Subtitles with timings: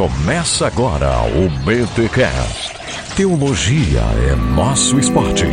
[0.00, 2.74] Começa agora o BTCast.
[3.14, 5.44] Teologia é nosso esporte.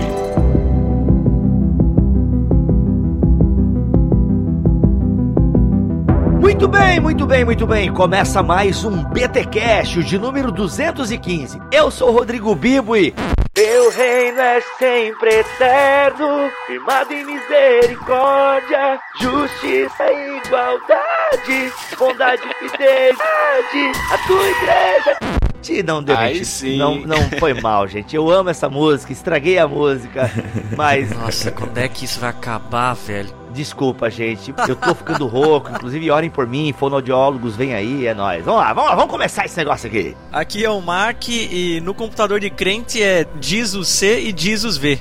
[6.39, 7.91] Muito bem, muito bem, muito bem.
[7.91, 11.59] Começa mais um BTcast, o de número 215.
[11.69, 13.13] Eu sou Rodrigo Bibo e
[13.53, 23.91] teu reino é sempre eterno, firmado em misericórdia, justiça e igualdade, bondade e fidelidade.
[24.11, 25.17] A tua igreja
[25.61, 26.77] te não deu Aí sim.
[26.77, 28.15] Não, não foi mal, gente.
[28.15, 30.31] Eu amo essa música, estraguei a música,
[30.77, 33.35] mas Nossa, quando é que isso vai acabar, velho?
[33.51, 34.53] desculpa, gente.
[34.67, 38.45] Eu tô ficando rouco, inclusive orem por mim, fonoaudiólogos, vem aí, é nóis.
[38.45, 40.15] Vamos lá, vamos lá, vamos começar esse negócio aqui.
[40.31, 44.99] Aqui é o Mark e no computador de crente é Jesus C e Jesus V.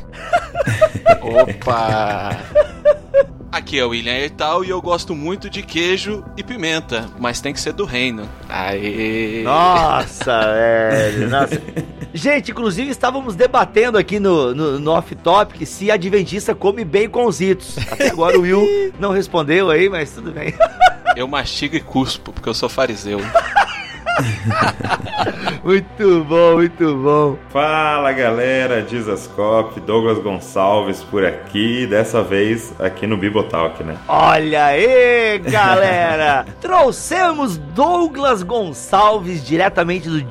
[1.21, 2.31] Opa!
[3.57, 7.55] Aqui é o William Ertal e eu gosto muito de queijo e pimenta, mas tem
[7.55, 8.29] que ser do reino.
[8.51, 9.43] Aê!
[9.43, 11.31] Nossa, velho.
[11.31, 11.63] Nossa.
[12.13, 17.79] Gente, inclusive estávamos debatendo aqui no, no, no off-topic se a Adventista come baconzitos.
[17.91, 20.53] Até agora o Will não respondeu aí, mas tudo bem.
[21.17, 23.21] Eu mastigo e cuspo, porque eu sou fariseu.
[25.67, 27.37] Muito bom, muito bom.
[27.51, 33.97] Fala galera, Dizascope, Douglas Gonçalves por aqui, dessa vez aqui no Bibotalk, né?
[34.07, 36.47] Olha aí, galera!
[36.63, 40.25] Trouxemos Douglas Gonçalves diretamente do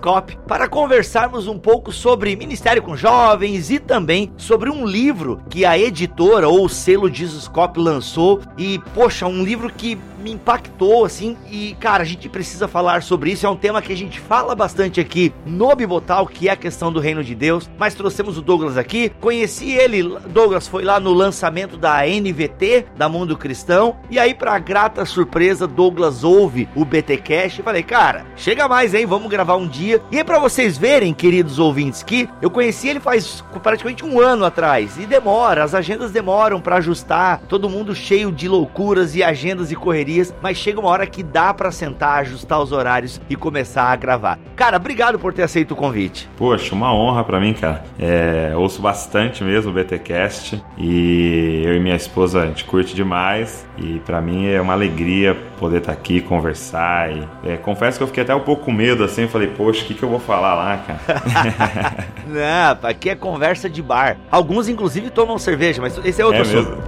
[0.00, 5.64] Cop para conversarmos um pouco sobre ministério com jovens e também sobre um livro que
[5.64, 7.10] a editora ou o selo
[7.52, 12.66] Cop lançou e poxa, um livro que me impactou assim e cara, a gente precisa
[12.66, 16.48] falar sobre isso, é um tema que a gente fala bastante aqui no Bibotal, que
[16.48, 20.66] é a questão do reino de Deus, mas trouxemos o Douglas aqui, conheci ele, Douglas
[20.66, 26.24] foi lá no lançamento da NVT, da Mundo Cristão, e aí pra grata surpresa, Douglas
[26.24, 30.02] ouve o BTcast e falei, cara, chega mais, hein, vamos gravar um dia.
[30.10, 34.44] E aí pra vocês verem, queridos ouvintes, que eu conheci ele faz praticamente um ano
[34.44, 39.70] atrás, e demora, as agendas demoram pra ajustar, todo mundo cheio de loucuras e agendas
[39.70, 43.84] e correrias, mas chega uma hora que dá pra sentar, ajustar os horários e começar
[43.84, 44.38] a gravar.
[44.54, 46.28] Cara, obrigado por ter aceito o convite.
[46.36, 47.84] Poxa, uma honra pra mim, cara.
[47.98, 53.66] É, ouço bastante mesmo o BTcast e eu e minha esposa a gente curte demais
[53.78, 58.06] e pra mim é uma alegria poder estar aqui, conversar e é, confesso que eu
[58.08, 60.54] fiquei até um pouco com medo assim, falei, poxa, o que, que eu vou falar
[60.54, 62.06] lá, cara?
[62.26, 64.16] Não, aqui é conversa de bar.
[64.30, 66.78] Alguns, inclusive, tomam cerveja, mas esse é outro é assunto.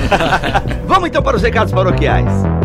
[0.86, 2.59] Vamos então para os recados paroquiais.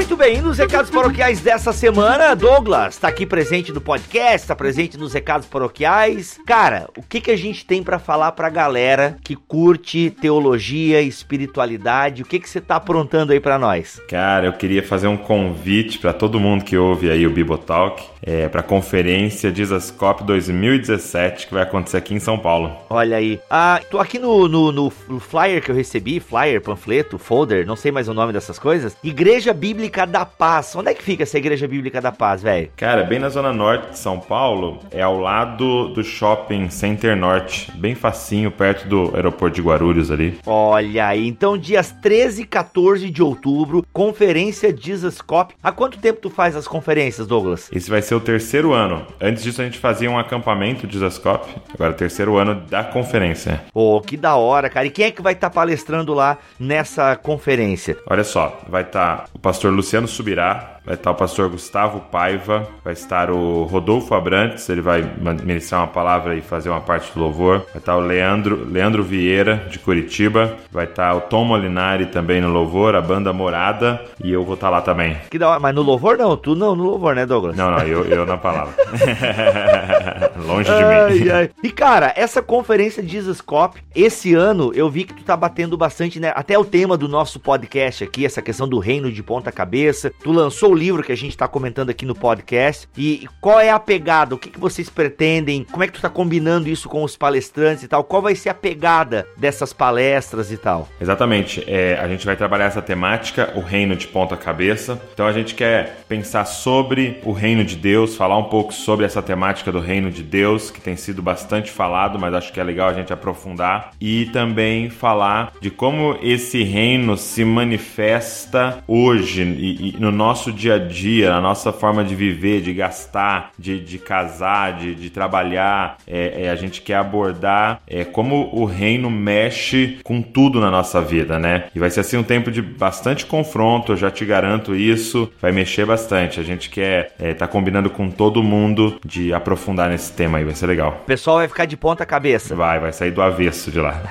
[0.00, 4.96] Muito bem, nos recados paroquiais dessa semana, Douglas está aqui presente no podcast, está presente
[4.96, 6.40] nos recados paroquiais.
[6.46, 12.22] Cara, o que, que a gente tem para falar pra galera que curte teologia, espiritualidade?
[12.22, 14.00] O que, que você tá aprontando aí para nós?
[14.08, 18.48] Cara, eu queria fazer um convite pra todo mundo que ouve aí o Bibotalk, é,
[18.48, 22.74] pra conferência Dizascope 2017 que vai acontecer aqui em São Paulo.
[22.88, 23.38] Olha aí.
[23.50, 24.90] Ah, tô aqui no, no, no
[25.20, 28.96] flyer que eu recebi, flyer, panfleto, folder, não sei mais o nome dessas coisas.
[29.04, 30.74] Igreja Bíblica da Paz.
[30.76, 32.70] Onde é que fica essa Igreja Bíblica da Paz, velho?
[32.76, 37.70] Cara, bem na zona norte de São Paulo, é ao lado do shopping Center Norte,
[37.72, 40.38] bem facinho, perto do aeroporto de Guarulhos ali.
[40.46, 45.54] Olha aí, então dias 13 e 14 de outubro, conferência Jesus Cop.
[45.62, 47.68] Há quanto tempo tu faz as conferências, Douglas?
[47.72, 49.06] Esse vai ser o terceiro ano.
[49.20, 52.84] Antes disso a gente fazia um acampamento de Zascope, agora é o terceiro ano da
[52.84, 53.60] conferência.
[53.72, 54.86] Pô, que da hora, cara.
[54.86, 57.96] E quem é que vai estar palestrando lá nessa conferência?
[58.06, 62.92] Olha só, vai estar o pastor Luciano Subirá, vai estar o pastor Gustavo Paiva, vai
[62.92, 65.02] estar o Rodolfo Abrantes, ele vai
[65.42, 67.58] ministrar uma palavra e fazer uma parte do louvor.
[67.72, 70.56] Vai estar o Leandro, Leandro Vieira, de Curitiba.
[70.70, 74.70] Vai estar o Tom Molinari também no louvor, a banda Morada, e eu vou estar
[74.70, 75.16] lá também.
[75.30, 75.60] Que da hora.
[75.60, 77.56] Mas no louvor não, tu não no louvor, né, Douglas?
[77.56, 78.74] Não, não, eu, eu na palavra.
[80.46, 81.28] Longe de Ai, mim.
[81.28, 81.50] ai.
[81.62, 86.18] E cara, essa conferência Jesus Cop, esse ano eu vi que tu tá batendo bastante,
[86.20, 86.32] né?
[86.34, 90.12] Até o tema do nosso podcast aqui, essa questão do reino de ponta cabeça.
[90.22, 92.88] Tu lançou o livro que a gente tá comentando aqui no podcast.
[92.96, 94.34] E qual é a pegada?
[94.34, 95.64] O que, que vocês pretendem?
[95.64, 98.04] Como é que tu tá combinando isso com os palestrantes e tal?
[98.04, 100.88] Qual vai ser a pegada dessas palestras e tal?
[101.00, 101.64] Exatamente.
[101.66, 105.00] É, a gente vai trabalhar essa temática, o reino de ponta cabeça.
[105.12, 109.22] Então a gente quer pensar sobre o reino de Deus, falar um pouco sobre essa
[109.22, 112.88] temática do reino de Deus, que tem sido bastante falado, mas acho que é legal
[112.88, 113.92] a gente aprofundar.
[114.00, 120.74] E também falar de como esse reino se manifesta hoje e, e no nosso dia
[120.74, 125.96] a dia, na nossa forma de viver, de gastar, de, de casar, de, de trabalhar.
[126.06, 131.00] É, é, a gente quer abordar é, como o reino mexe com tudo na nossa
[131.00, 131.64] vida, né?
[131.74, 135.30] E vai ser assim um tempo de bastante confronto, eu já te garanto isso.
[135.40, 136.38] Vai mexer bastante.
[136.38, 140.54] A gente quer é, tá combinando com todo mundo de aprofundar nesse tema aí, vai
[140.54, 141.00] ser legal.
[141.02, 142.54] O pessoal vai ficar de ponta cabeça.
[142.54, 144.02] Vai, vai sair do avesso de lá.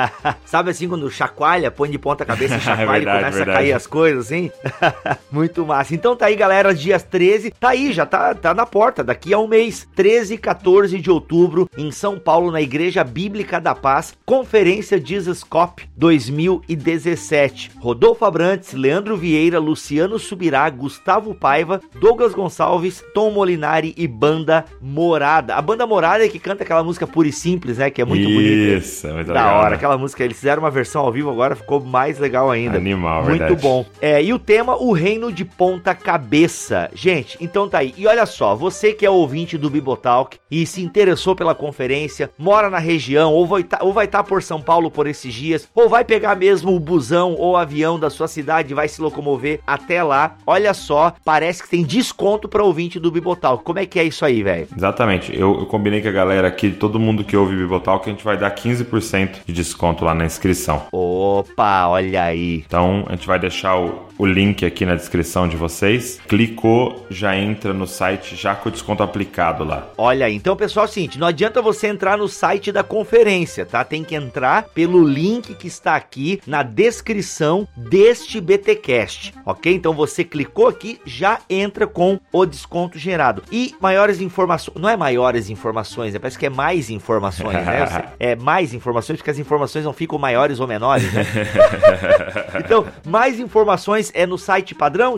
[0.46, 3.50] Sabe assim, quando chacoalha, põe de ponta cabeça e chacoalha É verdade, e começa verdade.
[3.50, 4.50] a cair as coisas, assim?
[5.30, 5.97] Muito massa.
[5.98, 9.38] Então tá aí, galera, dias 13, tá aí, já tá, tá na porta, daqui a
[9.40, 9.84] um mês.
[9.96, 15.42] 13 e 14 de outubro, em São Paulo, na Igreja Bíblica da Paz, Conferência Jesus
[15.42, 17.72] Cop 2017.
[17.80, 25.56] Rodolfo Abrantes, Leandro Vieira, Luciano Subirá, Gustavo Paiva, Douglas Gonçalves, Tom Molinari e Banda Morada.
[25.56, 27.90] A Banda Morada é que canta aquela música pura e simples, né?
[27.90, 28.78] Que é muito bonita.
[28.78, 29.58] Isso, é muito Da legal.
[29.58, 29.74] hora, né?
[29.76, 32.76] aquela música, eles fizeram uma versão ao vivo agora, ficou mais legal ainda.
[32.78, 33.60] Animal, Muito verdade.
[33.60, 33.84] bom.
[34.00, 36.90] É, e o tema, o reino de ponta cabeça.
[36.94, 37.94] Gente, então tá aí.
[37.96, 42.70] E olha só, você que é ouvinte do Bibotalk e se interessou pela conferência, mora
[42.70, 45.88] na região, ou vai tá, ou vai estar por São Paulo por esses dias, ou
[45.88, 50.02] vai pegar mesmo o busão ou avião da sua cidade e vai se locomover até
[50.02, 50.36] lá.
[50.46, 53.64] Olha só, parece que tem desconto para ouvinte do Bibotalk.
[53.64, 54.68] Como é que é isso aí, velho?
[54.76, 55.32] Exatamente.
[55.34, 58.24] Eu, eu combinei com a galera aqui, todo mundo que ouve Bibotal, que a gente
[58.24, 60.86] vai dar 15% de desconto lá na inscrição.
[60.92, 62.64] Opa, olha aí.
[62.66, 65.77] Então, a gente vai deixar o, o link aqui na descrição de vocês.
[66.26, 69.86] Clicou, já entra no site já com o desconto aplicado lá.
[69.96, 73.64] Olha aí, então pessoal, é o seguinte, não adianta você entrar no site da conferência,
[73.64, 73.84] tá?
[73.84, 79.72] Tem que entrar pelo link que está aqui na descrição deste BTcast, ok?
[79.72, 83.44] Então você clicou aqui, já entra com o desconto gerado.
[83.52, 87.78] E maiores informações, não é maiores informações, é, parece que é mais informações, né?
[88.18, 91.24] É mais informações, porque as informações não ficam maiores ou menores, né?
[92.58, 95.16] então, mais informações é no site padrão,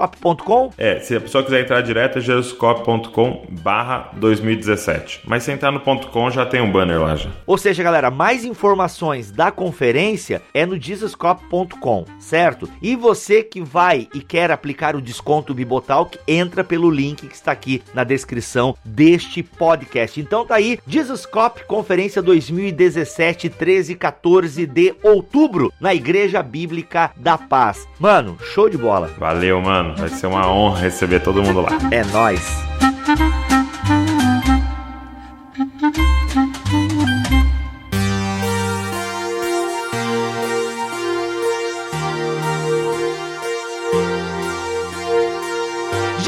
[0.00, 0.70] jesuscop.com.
[0.78, 5.22] É, se a pessoa quiser entrar direto, é jeroscope.com barra 2017.
[5.26, 7.30] Mas se entrar no ponto .com, já tem um banner lá já.
[7.46, 12.68] Ou seja, galera, mais informações da conferência é no jesuscop.com, certo?
[12.80, 17.52] E você que vai e quer aplicar o desconto Bibotalk, entra pelo link que está
[17.52, 20.20] aqui na descrição deste podcast.
[20.20, 27.36] Então tá aí, Jesuscop Conferência 2017, 13 e 14 de outubro, na Igreja Bíblica da
[27.36, 27.86] Paz.
[27.98, 29.08] Mano, show de bola.
[29.18, 29.89] Valeu, mano.
[29.96, 31.70] Vai ser uma honra receber todo mundo lá.
[31.90, 32.64] É nóis.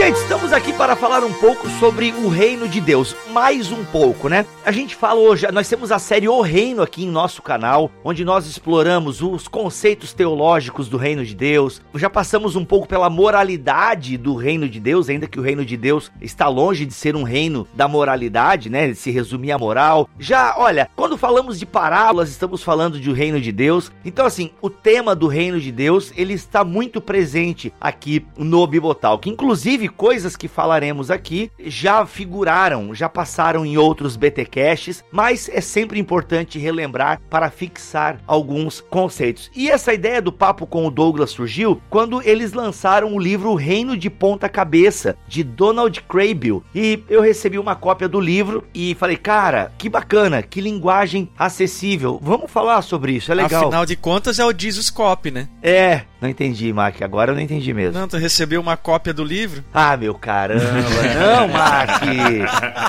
[0.05, 3.15] Gente, estamos aqui para falar um pouco sobre o reino de Deus.
[3.31, 4.45] Mais um pouco, né?
[4.67, 8.25] A gente fala hoje, nós temos a série O Reino aqui em nosso canal, onde
[8.25, 11.81] nós exploramos os conceitos teológicos do reino de Deus.
[11.95, 15.77] Já passamos um pouco pela moralidade do reino de Deus, ainda que o reino de
[15.77, 18.89] Deus está longe de ser um reino da moralidade, né?
[18.89, 20.11] De se resumir a moral.
[20.19, 23.93] Já, olha, quando falamos de parábolas, estamos falando de o reino de Deus.
[24.05, 29.31] Então, assim, o tema do reino de Deus, ele está muito presente aqui no Bibotalk.
[29.31, 36.00] Inclusive, coisas que falaremos aqui já figuraram, já passaram em outros BTcasts, mas é sempre
[36.00, 39.50] importante relembrar para fixar alguns conceitos.
[39.55, 43.97] E essa ideia do papo com o Douglas surgiu quando eles lançaram o livro Reino
[43.97, 46.65] de Ponta Cabeça, de Donald Craybill.
[46.75, 52.19] E eu recebi uma cópia do livro e falei, cara, que bacana, que linguagem acessível.
[52.23, 53.65] Vamos falar sobre isso, é legal.
[53.65, 55.49] Afinal de contas, é o Jesuscope, né?
[55.63, 57.98] É, não entendi, Mac, agora eu não entendi mesmo.
[57.98, 59.64] Não, tu recebeu uma cópia do livro?
[59.74, 60.62] Ah, meu caramba.
[61.19, 62.02] Não, Mac.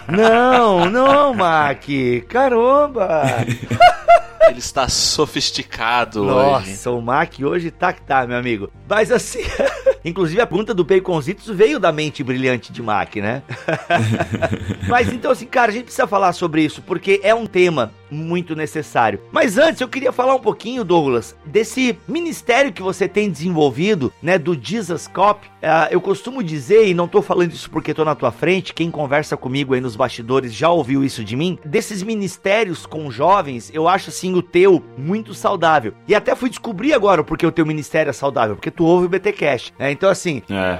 [0.07, 1.83] Não, não, Mac.
[2.29, 3.23] Caramba.
[4.47, 6.69] Ele está sofisticado hoje.
[6.69, 8.69] Nossa, o Mac hoje tá que tá, meu amigo.
[8.87, 9.39] Mas assim,
[10.05, 13.41] inclusive a pergunta do Baconzitos veio da mente brilhante de Mac, né?
[14.87, 18.55] Mas então assim, cara, a gente precisa falar sobre isso porque é um tema muito
[18.55, 19.19] necessário.
[19.31, 24.37] Mas antes eu queria falar um pouquinho, Douglas, desse ministério que você tem desenvolvido, né,
[24.37, 25.47] do Jesus Cop.
[25.61, 28.91] Ah, eu costumo dizer, e não tô falando isso porque tô na tua frente, quem
[28.91, 33.87] conversa comigo aí nos bastidores já ouviu isso de mim, desses ministérios com jovens, eu
[33.87, 35.93] acho assim o teu muito saudável.
[36.07, 39.09] E até fui descobrir agora porque o teu ministério é saudável, porque tu ouve o
[39.09, 39.91] BT Cash, né?
[39.91, 40.79] Então assim, É.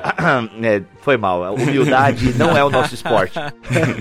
[0.78, 1.54] é, foi mal.
[1.54, 3.40] Humildade não é o nosso esporte.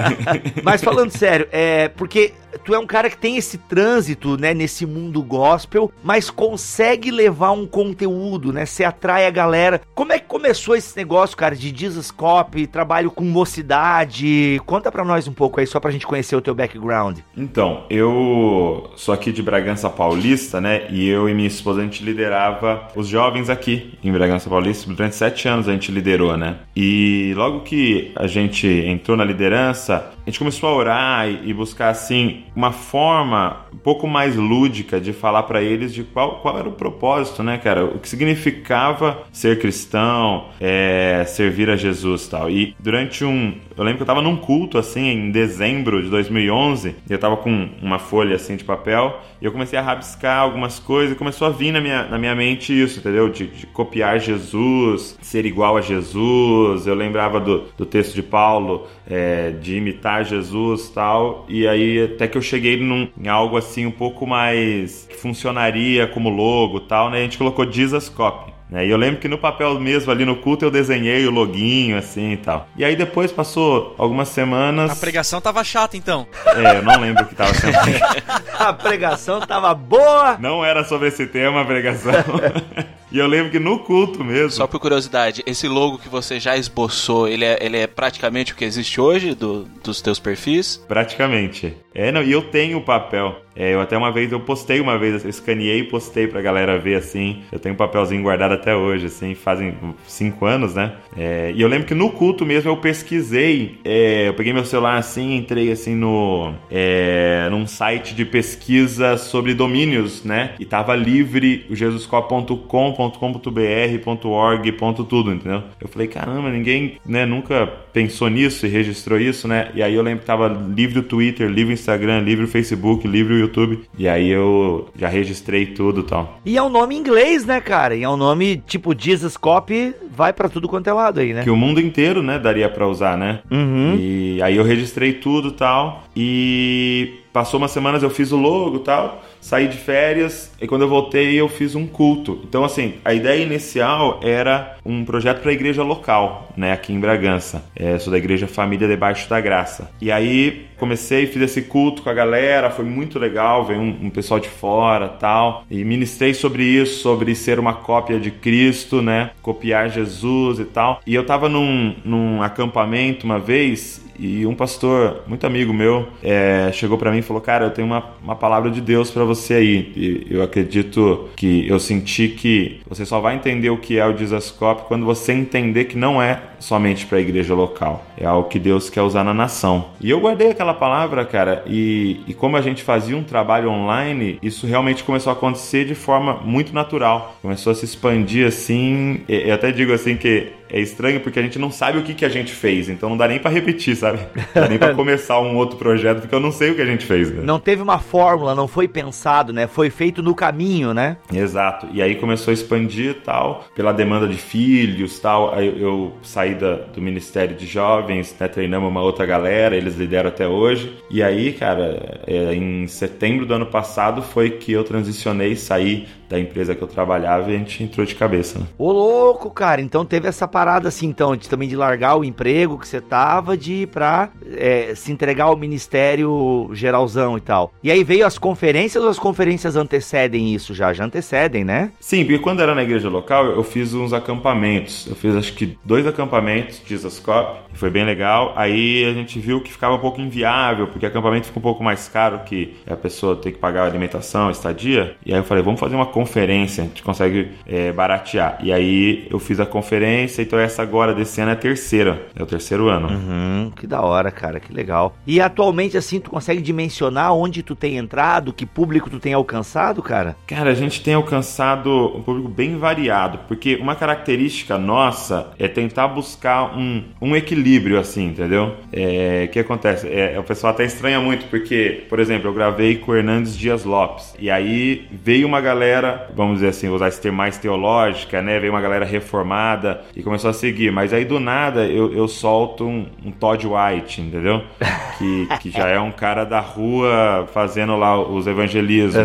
[0.63, 2.33] Mas falando sério, é porque
[2.65, 7.53] tu é um cara que tem esse trânsito, né, nesse mundo gospel, mas consegue levar
[7.53, 8.67] um conteúdo, né?
[8.67, 9.81] Você atrai a galera.
[9.95, 14.61] Como é que começou esse negócio, cara, de Jesus Cop, trabalho com mocidade?
[14.67, 17.19] Conta pra nós um pouco aí, só pra gente conhecer o teu background.
[17.37, 20.87] Então, eu sou aqui de Bragança Paulista, né?
[20.91, 24.91] E eu e minha esposa, a gente liderava os jovens aqui em Bragança Paulista.
[24.93, 26.59] Durante sete anos a gente liderou, né?
[26.77, 31.91] E logo que a gente entrou na liderança, a gente começou a orar e buscar,
[31.91, 36.69] assim, uma forma um pouco mais lúdica de falar para eles de qual, qual era
[36.69, 37.85] o propósito, né, cara?
[37.85, 42.51] O que significava ser cristão, é, servir a Jesus tal.
[42.51, 43.55] E durante um.
[43.77, 47.39] Eu lembro que eu tava num culto, assim, em dezembro de 2011, e eu tava
[47.39, 51.47] com uma folha, assim, de papel, e eu comecei a rabiscar algumas coisas, e começou
[51.47, 53.31] a vir na minha, na minha mente isso, entendeu?
[53.31, 56.87] De, de copiar Jesus, ser igual a Jesus.
[56.87, 62.29] Eu lembrava do, do texto de Paulo, é, de imitar Jesus tal, e aí até
[62.29, 67.11] que eu cheguei num, em algo assim um pouco mais que funcionaria como logo tal,
[67.11, 67.19] né?
[67.19, 68.53] A gente colocou Jesus Copy.
[68.73, 68.87] Né?
[68.87, 72.33] E eu lembro que no papel mesmo ali no culto eu desenhei o loginho assim
[72.33, 72.67] e tal.
[72.75, 74.91] E aí depois passou algumas semanas.
[74.91, 76.27] A pregação tava chata então.
[76.47, 77.77] É, eu não lembro o que tava sendo.
[78.59, 80.39] a pregação tava boa.
[80.39, 82.13] Não era sobre esse tema a pregação.
[83.13, 84.51] E eu lembro que no culto mesmo.
[84.51, 88.57] Só por curiosidade, esse logo que você já esboçou, ele é, ele é praticamente o
[88.57, 90.83] que existe hoje do, dos teus perfis?
[90.89, 91.77] Praticamente.
[91.95, 93.43] É, não, e eu tenho o papel.
[93.55, 96.79] É, eu até uma vez eu postei uma vez, eu escaneei e postei pra galera
[96.79, 97.43] ver assim.
[97.53, 99.75] Eu tenho um papelzinho guardado até hoje, assim, fazem
[100.07, 100.93] cinco anos, né?
[101.17, 103.79] É, e eu lembro que no culto mesmo eu pesquisei.
[103.85, 106.55] É, eu peguei meu celular assim, entrei assim no.
[106.71, 110.55] É, num site de pesquisa sobre domínios, né?
[110.59, 114.73] E tava livre o jesuscop.com .com.br.org.
[115.09, 115.63] tudo, entendeu?
[115.81, 119.71] Eu falei, caramba, ninguém, né, nunca pensou nisso e registrou isso, né?
[119.75, 123.07] E aí eu lembro que tava livre o Twitter, livre o Instagram, livre o Facebook,
[123.07, 123.81] livre o YouTube.
[123.99, 126.41] E aí eu já registrei tudo e tal.
[126.45, 127.95] E é um nome inglês, né, cara?
[127.95, 131.43] E é um nome tipo Jesus Copy, vai para tudo quanto é lado aí, né?
[131.43, 133.41] Que o mundo inteiro, né, daria para usar, né?
[133.51, 133.97] Uhum.
[133.99, 136.05] E aí eu registrei tudo e tal.
[136.17, 140.83] E passou umas semanas eu fiz o logo e tal saí de férias e quando
[140.83, 142.41] eu voltei eu fiz um culto.
[142.45, 147.01] Então, assim, a ideia inicial era um projeto para a igreja local, né, aqui em
[147.01, 147.65] Bragança.
[147.75, 149.91] É, sou da igreja Família Debaixo da Graça.
[150.01, 154.11] E aí comecei, fiz esse culto com a galera, foi muito legal, veio um, um
[154.11, 155.65] pessoal de fora tal.
[155.69, 161.01] E ministrei sobre isso, sobre ser uma cópia de Cristo, né, copiar Jesus e tal.
[161.05, 166.71] E eu tava num, num acampamento uma vez e um pastor, muito amigo meu, é,
[166.73, 169.32] chegou para mim e falou: Cara, eu tenho uma, uma palavra de Deus para você
[169.55, 169.93] aí.
[169.97, 174.13] E eu acredito que eu senti que você só vai entender o que é o
[174.13, 178.59] Dizascope quando você entender que não é somente para a igreja local, é algo que
[178.59, 179.87] Deus quer usar na nação.
[180.01, 184.39] E eu guardei aquela palavra, cara, e, e como a gente fazia um trabalho online,
[184.43, 187.37] isso realmente começou a acontecer de forma muito natural.
[187.43, 189.23] Começou a se expandir assim.
[189.29, 192.25] Eu até digo assim que é estranho porque a gente não sabe o que, que
[192.25, 194.21] a gente fez, então não dá nem para repetir, sabe?
[194.55, 196.87] Não dá nem para começar um outro projeto porque eu não sei o que a
[196.87, 197.31] gente fez.
[197.31, 197.43] Né?
[197.45, 199.67] Não teve uma fórmula, não foi pensado, né?
[199.67, 201.19] Foi feito no caminho, né?
[201.31, 201.87] Exato.
[201.93, 205.53] E aí começou a expandir tal, pela demanda de filhos tal.
[205.55, 208.49] Aí eu saí do Ministério de Jovens, né?
[208.49, 210.97] treinamos uma outra galera, eles lideram até hoje.
[211.11, 216.41] E aí, cara, é, em setembro do ano passado foi que eu transicionei, saí da
[216.41, 218.59] empresa que eu trabalhava e a gente entrou de cabeça.
[218.59, 218.65] Né?
[218.79, 222.79] Ô louco, cara, então teve essa parada assim, então, de, também de largar o emprego
[222.79, 227.71] que você tava, de ir pra é, se entregar ao ministério geralzão e tal.
[227.83, 230.91] E aí veio as conferências ou as conferências antecedem isso já?
[230.95, 231.91] Já antecedem, né?
[232.01, 235.07] Sim, porque quando era na igreja local, eu fiz uns acampamentos.
[235.07, 238.53] Eu fiz acho que dois acampamentos de Jesus Cop, foi bem legal.
[238.57, 242.09] Aí a gente viu que ficava um pouco inviável, porque acampamento fica um pouco mais
[242.09, 245.17] caro que a pessoa tem que pagar a alimentação, estadia.
[245.25, 248.59] E aí eu falei, vamos fazer uma conferência, a gente consegue é, baratear.
[248.63, 252.43] E aí eu fiz a conferência, então essa agora desse ano é a terceira, é
[252.43, 253.09] o terceiro ano.
[253.09, 255.17] Uhum, que da hora, cara, que legal.
[255.27, 260.03] E atualmente, assim, tu consegue dimensionar onde tu tem entrado, que público tu tem alcançado,
[260.03, 260.37] cara?
[260.47, 266.09] Cara, a gente tem alcançado um público bem variado, porque uma característica nossa é tentar
[266.09, 268.75] buscar um, um equilíbrio, assim, entendeu?
[268.93, 270.09] É, o que acontece?
[270.09, 273.85] É, o pessoal até estranha muito, porque, por exemplo, eu gravei com o Hernandes Dias
[273.85, 278.43] Lopes, e aí veio uma galera galera, vamos dizer assim, usar esse termo mais teológica,
[278.43, 278.59] né?
[278.59, 280.93] Veio uma galera reformada e começou a seguir.
[280.93, 284.63] Mas aí do nada eu, eu solto um, um Todd White, entendeu?
[285.19, 289.23] Que, que já é um cara da rua fazendo lá os evangelismos.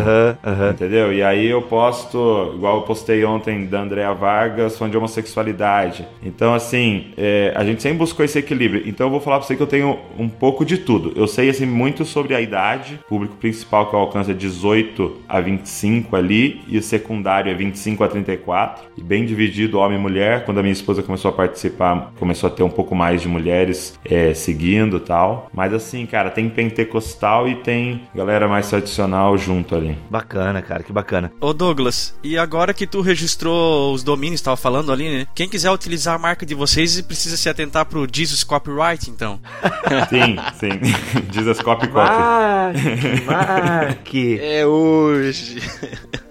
[0.70, 1.12] Entendeu?
[1.12, 6.06] E aí eu posto, igual eu postei ontem da Andrea Vargas, falando de homossexualidade.
[6.22, 8.82] Então, assim, é, a gente sempre buscou esse equilíbrio.
[8.86, 11.12] Então eu vou falar pra você que eu tenho um pouco de tudo.
[11.16, 13.00] Eu sei, assim, muito sobre a idade.
[13.06, 17.54] O público principal que eu alcanço é 18 a 25 ali, e o secundário é
[17.54, 18.84] 25 a 34.
[18.96, 20.44] E bem dividido, homem e mulher.
[20.44, 23.98] Quando a minha esposa começou a participar, começou a ter um pouco mais de mulheres
[24.04, 25.48] é, seguindo e tal.
[25.52, 29.96] Mas assim, cara, tem pentecostal e tem galera mais tradicional junto ali.
[30.10, 31.32] Bacana, cara, que bacana.
[31.40, 35.26] Ô Douglas, e agora que tu registrou os domínios, tava falando ali, né?
[35.34, 39.40] Quem quiser utilizar a marca de vocês precisa se atentar pro Jesus Copyright, então.
[40.08, 41.22] Sim, sim.
[41.30, 41.94] Diz as copy copy.
[41.94, 44.40] Marque, marque.
[44.40, 45.60] É hoje.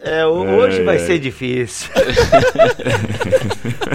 [0.01, 0.99] É, hoje É, vai é.
[0.99, 1.89] ser difícil.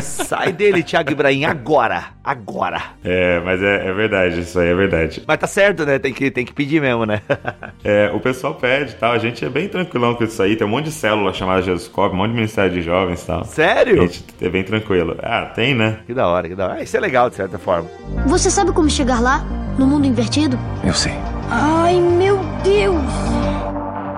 [0.01, 2.05] Sai dele, Thiago Ibrahim, agora.
[2.25, 2.81] Agora.
[3.05, 5.23] É, mas é, é verdade, isso aí é verdade.
[5.27, 5.99] Mas tá certo, né?
[5.99, 7.21] Tem que, tem que pedir mesmo, né?
[7.85, 10.55] É, o pessoal pede e tal, a gente é bem tranquilão com isso aí.
[10.55, 13.27] Tem um monte de célula chamada Jesus Cop, um monte de ministério de jovens e
[13.27, 13.41] tal.
[13.41, 14.01] A Sério?
[14.03, 15.17] gente é bem tranquilo.
[15.21, 15.99] Ah, tem, né?
[16.07, 16.75] Que da hora, que da hora.
[16.75, 17.89] Ah, isso é legal, de certa forma.
[18.27, 19.45] Você sabe como chegar lá?
[19.77, 20.57] No mundo invertido?
[20.85, 21.13] Eu sei.
[21.51, 23.03] Ai, meu Deus!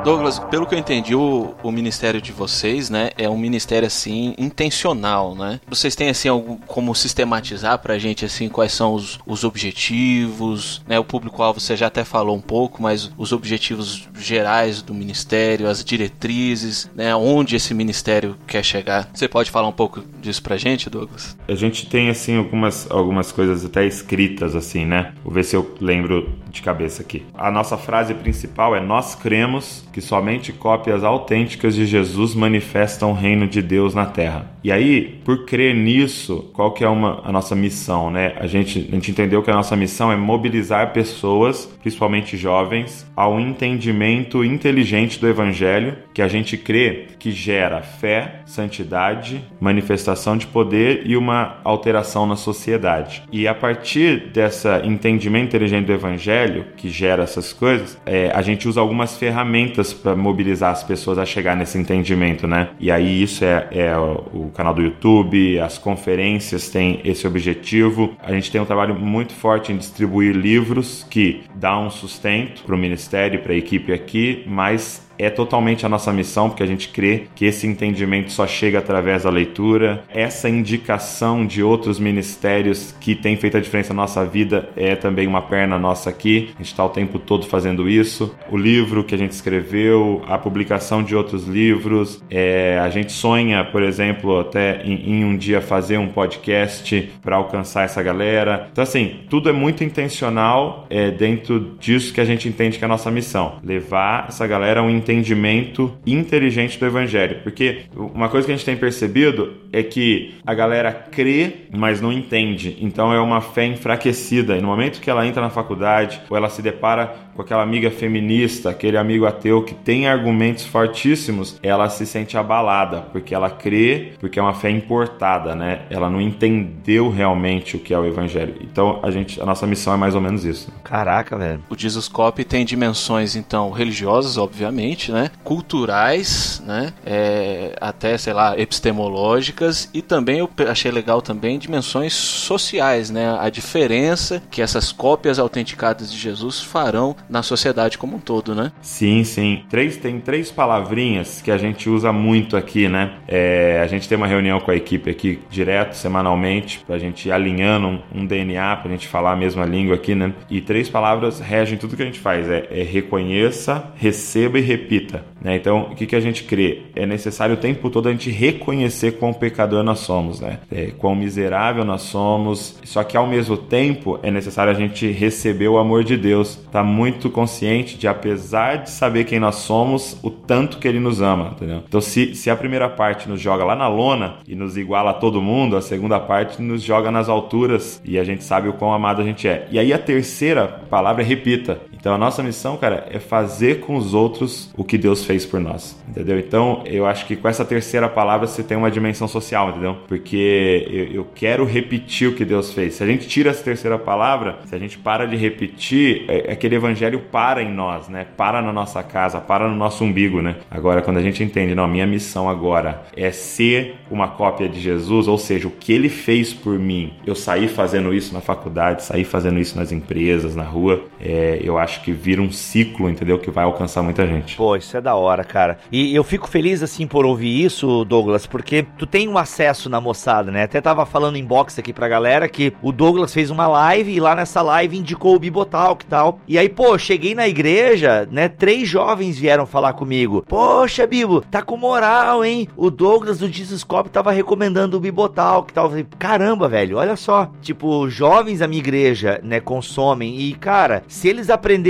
[0.04, 4.34] Douglas, pelo que eu entendi, o, o ministério de vocês, né, é um ministério assim
[4.37, 5.58] intencional, né?
[5.66, 10.99] Vocês têm assim algum, como sistematizar pra gente assim quais são os, os objetivos, né?
[10.99, 15.82] O público-alvo você já até falou um pouco, mas os objetivos gerais do ministério, as
[15.82, 19.08] diretrizes, né, onde esse ministério quer chegar.
[19.14, 21.34] Você pode falar um pouco disso pra gente, Douglas?
[21.49, 25.14] A gente tem, assim, algumas, algumas coisas até escritas, assim, né?
[25.25, 27.23] Vou ver se eu lembro de cabeça aqui.
[27.34, 33.14] A nossa frase principal é: Nós cremos que somente cópias autênticas de Jesus manifestam o
[33.14, 34.54] reino de Deus na terra.
[34.62, 38.34] E aí, por crer nisso, qual que é uma, a nossa missão, né?
[38.38, 43.38] A gente, a gente entendeu que a nossa missão é mobilizar pessoas, principalmente jovens, ao
[43.38, 51.02] entendimento inteligente do evangelho, que a gente crê que gera fé, santidade, manifestação de poder
[51.04, 53.23] e uma alteração na sociedade.
[53.32, 56.43] E a partir desse entendimento inteligente do evangelho,
[56.76, 61.26] que gera essas coisas, é, a gente usa algumas ferramentas para mobilizar as pessoas a
[61.26, 62.70] chegar nesse entendimento, né?
[62.78, 68.16] E aí isso é, é o, canal do YouTube, as conferências têm esse objetivo.
[68.22, 72.74] A gente tem um trabalho muito forte em distribuir livros que dá um sustento para
[72.74, 76.88] o ministério, para a equipe aqui, mas é totalmente a nossa missão, porque a gente
[76.88, 80.04] crê que esse entendimento só chega através da leitura.
[80.09, 85.26] Essa indicação de outros ministérios que têm feito a diferença na nossa vida é também
[85.26, 86.50] uma perna nossa aqui.
[86.54, 88.35] A gente está o tempo todo fazendo isso.
[88.50, 92.23] O livro que a gente escreveu, a publicação de outros livros.
[92.30, 97.36] É, a gente sonha, por exemplo, até em, em um dia fazer um podcast para
[97.36, 98.69] alcançar essa galera.
[98.73, 102.86] Então, assim, tudo é muito intencional é, dentro disso que a gente entende que é
[102.86, 103.56] a nossa missão.
[103.62, 107.40] Levar essa galera a um entendimento inteligente do evangelho.
[107.43, 112.12] Porque uma coisa que a gente tem percebido é que a galera crê, mas não
[112.12, 112.76] entende.
[112.80, 114.56] Então é uma fé enfraquecida.
[114.56, 117.90] E no momento que ela entra na faculdade ou ela se depara com aquela amiga
[117.90, 124.12] feminista, aquele amigo ateu que tem argumentos fortíssimos, ela se sente abalada, porque ela crê,
[124.20, 125.82] porque é uma fé importada, né?
[125.90, 128.56] Ela não entendeu realmente o que é o evangelho.
[128.60, 130.73] Então a gente, a nossa missão é mais ou menos isso.
[130.82, 131.62] Caraca, velho.
[131.68, 135.30] O Jesus Cop tem dimensões, então, religiosas, obviamente, né?
[135.42, 136.92] Culturais, né?
[137.04, 143.36] É, até, sei lá, epistemológicas e também, eu achei legal também, dimensões sociais, né?
[143.40, 148.73] A diferença que essas cópias autenticadas de Jesus farão na sociedade como um todo, né?
[148.80, 149.65] Sim, sim.
[149.69, 153.15] Três, tem três palavrinhas que a gente usa muito aqui, né?
[153.26, 157.32] É, a gente tem uma reunião com a equipe aqui direto, semanalmente, pra gente ir
[157.32, 160.32] alinhando um, um DNA, pra gente falar a mesma língua aqui, né?
[160.50, 162.49] E três palavras regem tudo que a gente faz.
[162.49, 165.25] É, é reconheça, receba e repita.
[165.41, 165.56] Né?
[165.56, 166.82] Então, o que, que a gente crê?
[166.97, 170.60] É necessário o tempo todo a gente reconhecer quão pecador nós somos, né?
[170.73, 172.78] É, quão miserável nós somos.
[172.82, 176.56] Só que ao mesmo tempo é necessário a gente receber o amor de Deus.
[176.73, 181.20] Tá muito consciente de, apesar de saber quem nós somos, o tanto que Ele nos
[181.20, 181.82] ama, entendeu?
[181.86, 185.14] Então, se, se a primeira parte nos joga lá na lona e nos iguala a
[185.14, 188.92] todo mundo, a segunda parte nos joga nas alturas e a gente sabe o quão
[188.92, 189.68] amado a gente é.
[189.70, 191.80] E aí a terceira palavra é repita.
[192.04, 195.58] Então a nossa missão, cara, é fazer com os outros o que Deus fez por
[195.58, 196.38] nós, entendeu?
[196.38, 199.97] Então eu acho que com essa terceira palavra você tem uma dimensão social, entendeu?
[200.06, 202.97] Porque eu, eu quero repetir o que Deus fez.
[202.97, 206.75] Se a gente tira essa terceira palavra, se a gente para de repetir, é, aquele
[206.75, 208.26] evangelho para em nós, né?
[208.36, 210.56] Para na nossa casa, para no nosso umbigo, né?
[210.71, 215.26] Agora, quando a gente entende, não, minha missão agora é ser uma cópia de Jesus,
[215.26, 219.25] ou seja, o que ele fez por mim, eu saí fazendo isso na faculdade, saí
[219.25, 223.39] fazendo isso nas empresas, na rua, é, eu acho que vira um ciclo, entendeu?
[223.39, 224.57] Que vai alcançar muita gente.
[224.57, 225.78] Pô, isso é da hora, cara.
[225.91, 230.00] E eu fico feliz, assim, por ouvir isso, Douglas, porque tu tem um acesso na
[230.00, 230.65] moçada, né?
[230.65, 234.21] Até tava falando em box aqui pra galera que o Douglas fez uma live e
[234.21, 236.41] lá nessa live indicou o Bibotalk e tal.
[236.47, 238.49] E aí, pô, cheguei na igreja, né?
[238.49, 240.45] Três jovens vieram falar comigo.
[240.49, 242.69] Poxa, Bibo, tá com moral, hein?
[242.76, 245.91] O Douglas do Jesuscope tava recomendando o Bibotalk e tal.
[246.19, 247.50] caramba, velho, olha só.
[247.61, 250.41] Tipo, jovens da minha igreja, né, consomem.
[250.41, 251.83] E, cara, se eles aprenderem,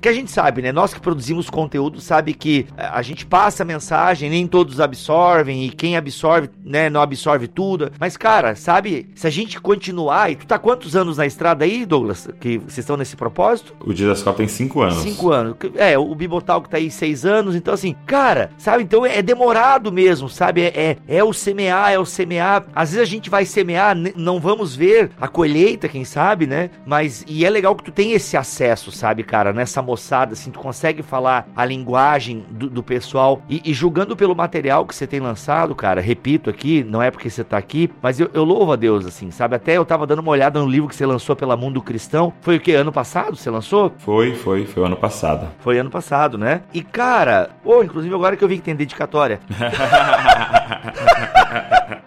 [0.00, 0.72] que a gente sabe, né?
[0.72, 5.70] Nós que produzimos conteúdo sabe que a gente passa a mensagem, nem todos absorvem, e
[5.70, 7.90] quem absorve, né, não absorve tudo.
[7.98, 11.84] Mas, cara, sabe, se a gente continuar, e tu tá quantos anos na estrada aí,
[11.84, 12.28] Douglas?
[12.40, 13.74] Que vocês estão nesse propósito?
[13.84, 14.98] O Didascope tem cinco anos.
[14.98, 15.56] Cinco anos.
[15.76, 20.28] É, o Bibotalk tá aí seis anos, então assim, cara, sabe, então é demorado mesmo,
[20.28, 20.62] sabe?
[20.62, 22.66] É, é, é o semear, é o semear.
[22.74, 26.70] Às vezes a gente vai semear, não vamos ver a colheita, quem sabe, né?
[26.86, 30.58] Mas, e é legal que tu tem esse acesso, sabe, cara, nessa moçada, assim, tu
[30.58, 35.20] consegue falar a linguagem do, do pessoal e, e, julgando pelo material que você tem
[35.20, 38.76] lançado, cara, repito aqui, não é porque você tá aqui, mas eu, eu louvo a
[38.76, 39.56] Deus, assim, sabe?
[39.56, 42.32] Até eu tava dando uma olhada no livro que você lançou pela Mundo Cristão.
[42.40, 42.72] Foi o que?
[42.72, 43.92] Ano passado você lançou?
[43.98, 45.48] Foi, foi, foi ano passado.
[45.60, 46.62] Foi ano passado, né?
[46.72, 49.40] E cara, ou oh, inclusive agora que eu vi que tem dedicatória.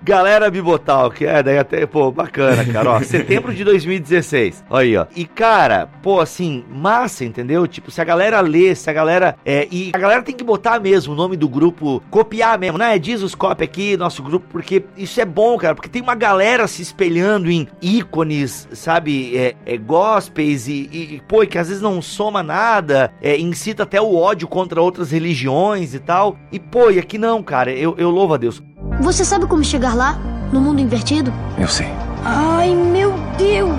[0.04, 5.06] Galera Bibotalk, é, daí até, pô, bacana, cara, ó, setembro de 2016, olha aí, ó.
[5.16, 7.68] E, cara, pô, assim, massa, entendeu?
[7.68, 10.80] Tipo, se a galera lê, se a galera, é, e a galera tem que botar
[10.80, 12.98] mesmo o nome do grupo, copiar mesmo, né?
[12.98, 16.68] Diz os copy aqui, nosso grupo, porque isso é bom, cara, porque tem uma galera
[16.68, 22.02] se espelhando em ícones, sabe, é, é gospels e, e, pô, que às vezes não
[22.02, 26.98] soma nada, é, incita até o ódio contra outras religiões e tal, e, pô, e
[26.98, 28.64] aqui não, cara, eu, eu louvo a Deus.
[28.99, 30.19] Você sabe como chegar lá?
[30.51, 31.34] No mundo invertido?
[31.58, 31.88] Eu sei.
[32.23, 33.71] Ai, meu Deus!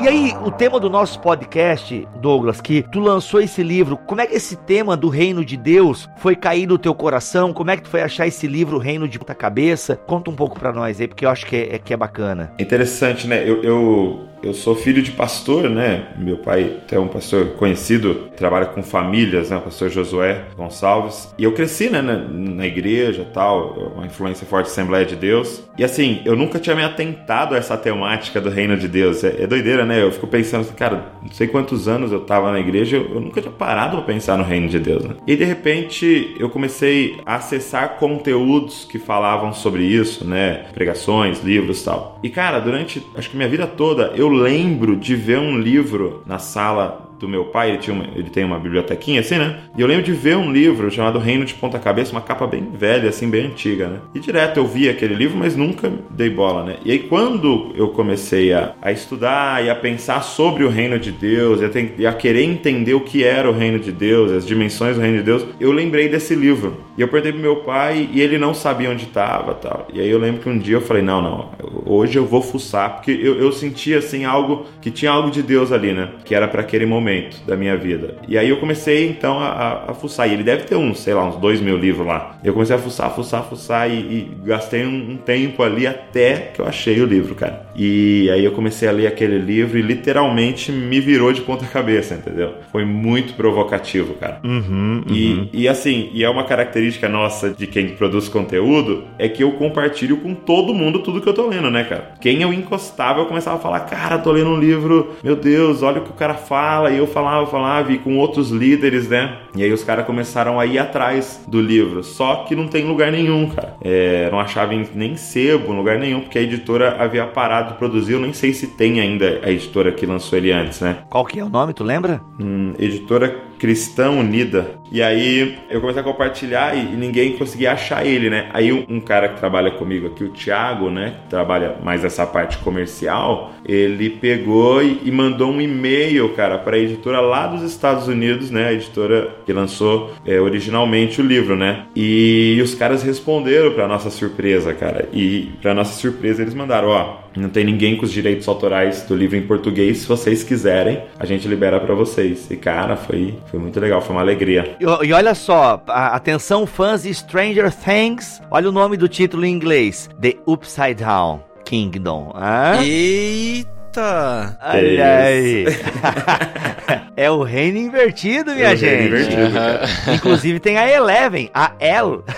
[0.00, 4.26] E aí, o tema do nosso podcast, Douglas, que tu lançou esse livro, como é
[4.26, 7.52] que esse tema do reino de Deus foi cair no teu coração?
[7.52, 9.94] Como é que tu foi achar esse livro, Reino de Puta Cabeça?
[9.94, 12.52] Conta um pouco pra nós aí, porque eu acho que é, que é bacana.
[12.58, 13.48] Interessante, né?
[13.48, 16.08] Eu, eu, eu sou filho de pastor, né?
[16.18, 19.56] Meu pai é um pastor conhecido, trabalha com famílias, né?
[19.56, 21.32] O pastor Josué Gonçalves.
[21.38, 22.02] E eu cresci, né?
[22.02, 25.62] Na, na igreja tal, uma influência forte da Assembleia de Deus.
[25.78, 29.22] E assim, eu nunca tinha me atentado a essa temática do reino de Deus.
[29.22, 30.02] É, é doideira, né?
[30.02, 33.20] Eu fico pensando assim, cara, não sei quantos anos eu tava na igreja, eu, eu
[33.20, 35.14] nunca tinha parado pra pensar no reino de Deus, né?
[35.26, 40.64] E de repente eu comecei a acessar conteúdos que falavam sobre isso, né?
[40.74, 42.18] Pregações, livros tal.
[42.22, 46.38] E cara, durante acho que minha vida toda eu lembro de ver um livro na
[46.38, 49.60] sala do meu pai, ele, tinha uma, ele tem uma bibliotequinha assim, né?
[49.78, 52.68] E eu lembro de ver um livro chamado Reino de Ponta Cabeça, uma capa bem
[52.74, 54.00] velha, assim, bem antiga, né?
[54.12, 56.76] E direto eu via aquele livro, mas nunca dei bola, né?
[56.84, 61.12] E aí quando eu comecei a, a estudar e a pensar sobre o Reino de
[61.12, 64.44] Deus e a, e a querer entender o que era o Reino de Deus, as
[64.44, 66.76] dimensões do Reino de Deus, eu lembrei desse livro.
[66.98, 69.86] E eu perguntei pro meu pai e ele não sabia onde estava tal.
[69.92, 71.50] E aí eu lembro que um dia eu falei, não, não,
[71.92, 75.72] hoje eu vou fuçar, porque eu, eu sentia assim algo, que tinha algo de Deus
[75.72, 76.10] ali, né?
[76.24, 78.16] Que era para aquele momento momento da minha vida.
[78.26, 80.28] E aí eu comecei então a, a, a, fuçar.
[80.28, 82.36] E ele deve ter uns, sei lá, uns dois mil livros lá.
[82.42, 86.60] Eu comecei a fuçar, fuçar, fuçar e, e gastei um, um, tempo ali até que
[86.60, 87.66] eu achei o livro, cara.
[87.74, 92.14] E aí eu comecei a ler aquele livro e literalmente me virou de ponta cabeça,
[92.14, 92.54] entendeu?
[92.70, 94.40] Foi muito provocativo, cara.
[94.44, 95.14] Uhum, uhum.
[95.14, 99.52] E, e assim, e é uma característica nossa de quem produz conteúdo, é que eu
[99.52, 102.12] compartilho com todo mundo tudo que eu tô lendo, né, cara?
[102.20, 106.00] Quem eu encostava, eu começava a falar, cara, tô lendo um livro, meu Deus, olha
[106.00, 109.38] o que o cara fala, e eu falava, falava, e com outros líderes, né?
[109.54, 112.02] E aí os caras começaram a ir atrás do livro.
[112.02, 113.76] Só que não tem lugar nenhum, cara.
[113.82, 118.14] É, não achava nem sebo, lugar nenhum, porque a editora havia parado de produzir.
[118.14, 120.98] Eu nem sei se tem ainda a editora que lançou ele antes, né?
[121.10, 122.20] Qual que é o nome, tu lembra?
[122.40, 124.72] Hum, editora Cristã Unida.
[124.90, 128.50] E aí eu comecei a compartilhar e, ninguém conseguia achar ele, né?
[128.52, 131.14] Aí um, cara que trabalha comigo aqui, o Thiago, né?
[131.22, 136.74] Que trabalha mais essa parte comercial, ele pegou e, e mandou um e-mail, cara, para
[136.74, 138.66] a editora lá dos Estados Unidos, né?
[138.66, 141.86] A editora que lançou é, originalmente o livro, né?
[141.94, 145.08] E os caras responderam para nossa surpresa, cara.
[145.12, 149.16] E para nossa surpresa eles mandaram, ó Não tem ninguém com os direitos autorais do
[149.16, 149.98] livro em português.
[149.98, 152.50] Se vocês quiserem, a gente libera para vocês.
[152.50, 154.76] E cara, foi, foi muito legal, foi uma alegria.
[154.80, 159.44] E, e olha só, a, atenção fãs de Stranger Things, olha o nome do título
[159.44, 162.32] em inglês: The Upside Down Kingdom.
[162.34, 162.84] Ah?
[162.84, 163.81] Eita!
[163.92, 164.58] Eita!
[164.62, 165.66] Olha aí!
[167.14, 169.08] é o reino invertido, minha é gente.
[169.08, 170.14] Invertido, uhum.
[170.14, 172.24] Inclusive tem a Eleven, a El.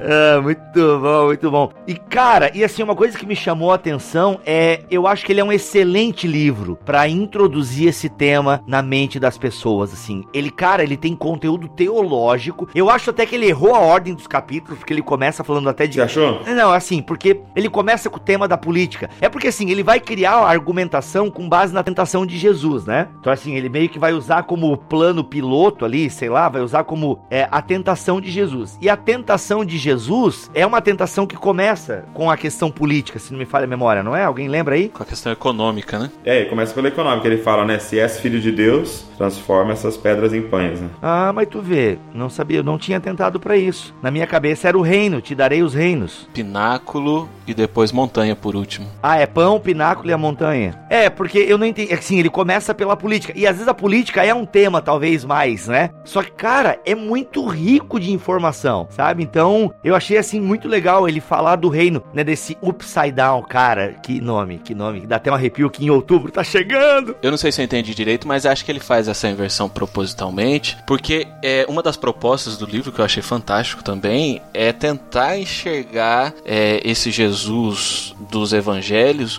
[0.00, 1.70] ah, muito bom, muito bom.
[1.86, 5.32] E cara, e assim, uma coisa que me chamou a atenção é, eu acho que
[5.32, 10.24] ele é um excelente livro para introduzir esse tema na mente das pessoas, assim.
[10.32, 12.66] Ele, cara, ele tem conteúdo teológico.
[12.74, 15.86] Eu acho até que ele errou a ordem dos capítulos, porque ele começa falando até
[15.86, 15.96] de...
[15.96, 16.40] Você achou?
[16.46, 19.10] Não, assim, porque ele começa com o tema da política política.
[19.20, 23.08] É porque assim, ele vai criar a argumentação com base na tentação de Jesus, né?
[23.20, 26.84] Então assim, ele meio que vai usar como plano piloto ali, sei lá, vai usar
[26.84, 28.78] como é, a tentação de Jesus.
[28.80, 33.32] E a tentação de Jesus é uma tentação que começa com a questão política, se
[33.32, 34.24] não me falha a memória, não é?
[34.24, 34.88] Alguém lembra aí?
[34.88, 36.10] Com a questão econômica, né?
[36.24, 37.26] É, começa pela econômica.
[37.26, 37.78] Ele fala, né?
[37.78, 40.88] Se és filho de Deus, transforma essas pedras em pães, né?
[41.02, 43.94] Ah, mas tu vê, não sabia, eu não tinha tentado para isso.
[44.02, 46.28] Na minha cabeça era o reino, te darei os reinos.
[46.32, 48.75] Pináculo e depois montanha por último.
[49.02, 50.78] Ah, é pão, pináculo e a montanha.
[50.90, 51.92] É, porque eu não entendi.
[51.92, 53.32] Assim, ele começa pela política.
[53.36, 55.90] E às vezes a política é um tema, talvez mais, né?
[56.04, 59.22] Só que, cara, é muito rico de informação, sabe?
[59.22, 62.24] Então, eu achei, assim, muito legal ele falar do reino, né?
[62.24, 63.94] Desse upside down, cara.
[64.02, 65.06] Que nome, que nome.
[65.06, 67.16] Dá até um arrepio que em outubro tá chegando.
[67.22, 70.76] Eu não sei se eu entendi direito, mas acho que ele faz essa inversão propositalmente,
[70.86, 76.32] porque é uma das propostas do livro que eu achei fantástico também é tentar enxergar
[76.44, 78.65] é, esse Jesus dos evangelhos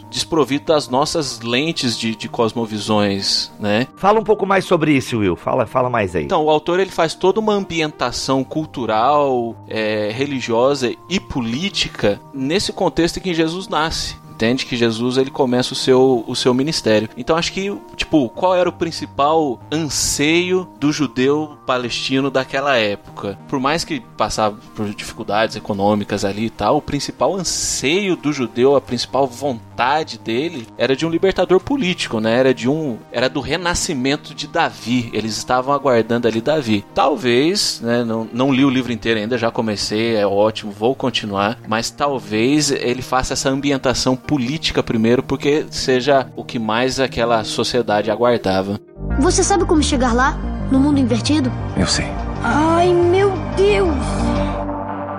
[0.09, 3.87] desprovido das nossas lentes de, de cosmovisões, né?
[3.95, 5.35] Fala um pouco mais sobre isso, Will.
[5.35, 6.25] Fala, fala mais aí.
[6.25, 13.17] Então, o autor ele faz toda uma ambientação cultural, é, religiosa e política nesse contexto
[13.17, 17.09] em que Jesus nasce entende que Jesus ele começa o seu, o seu ministério.
[17.17, 23.37] Então acho que, tipo, qual era o principal anseio do judeu palestino daquela época?
[23.47, 28.75] Por mais que passava por dificuldades econômicas ali e tal, o principal anseio do judeu,
[28.75, 32.37] a principal vontade dele era de um libertador político, né?
[32.37, 35.09] Era de um era do renascimento de Davi.
[35.13, 36.85] Eles estavam aguardando ali Davi.
[36.93, 41.59] Talvez, né, não, não li o livro inteiro ainda, já comecei, é ótimo, vou continuar,
[41.67, 48.11] mas talvez ele faça essa ambientação política primeiro, porque seja o que mais aquela sociedade
[48.11, 48.79] aguardava.
[49.19, 50.37] Você sabe como chegar lá?
[50.69, 51.51] No mundo invertido?
[51.77, 52.05] Eu sei.
[52.43, 53.95] Ai, meu Deus!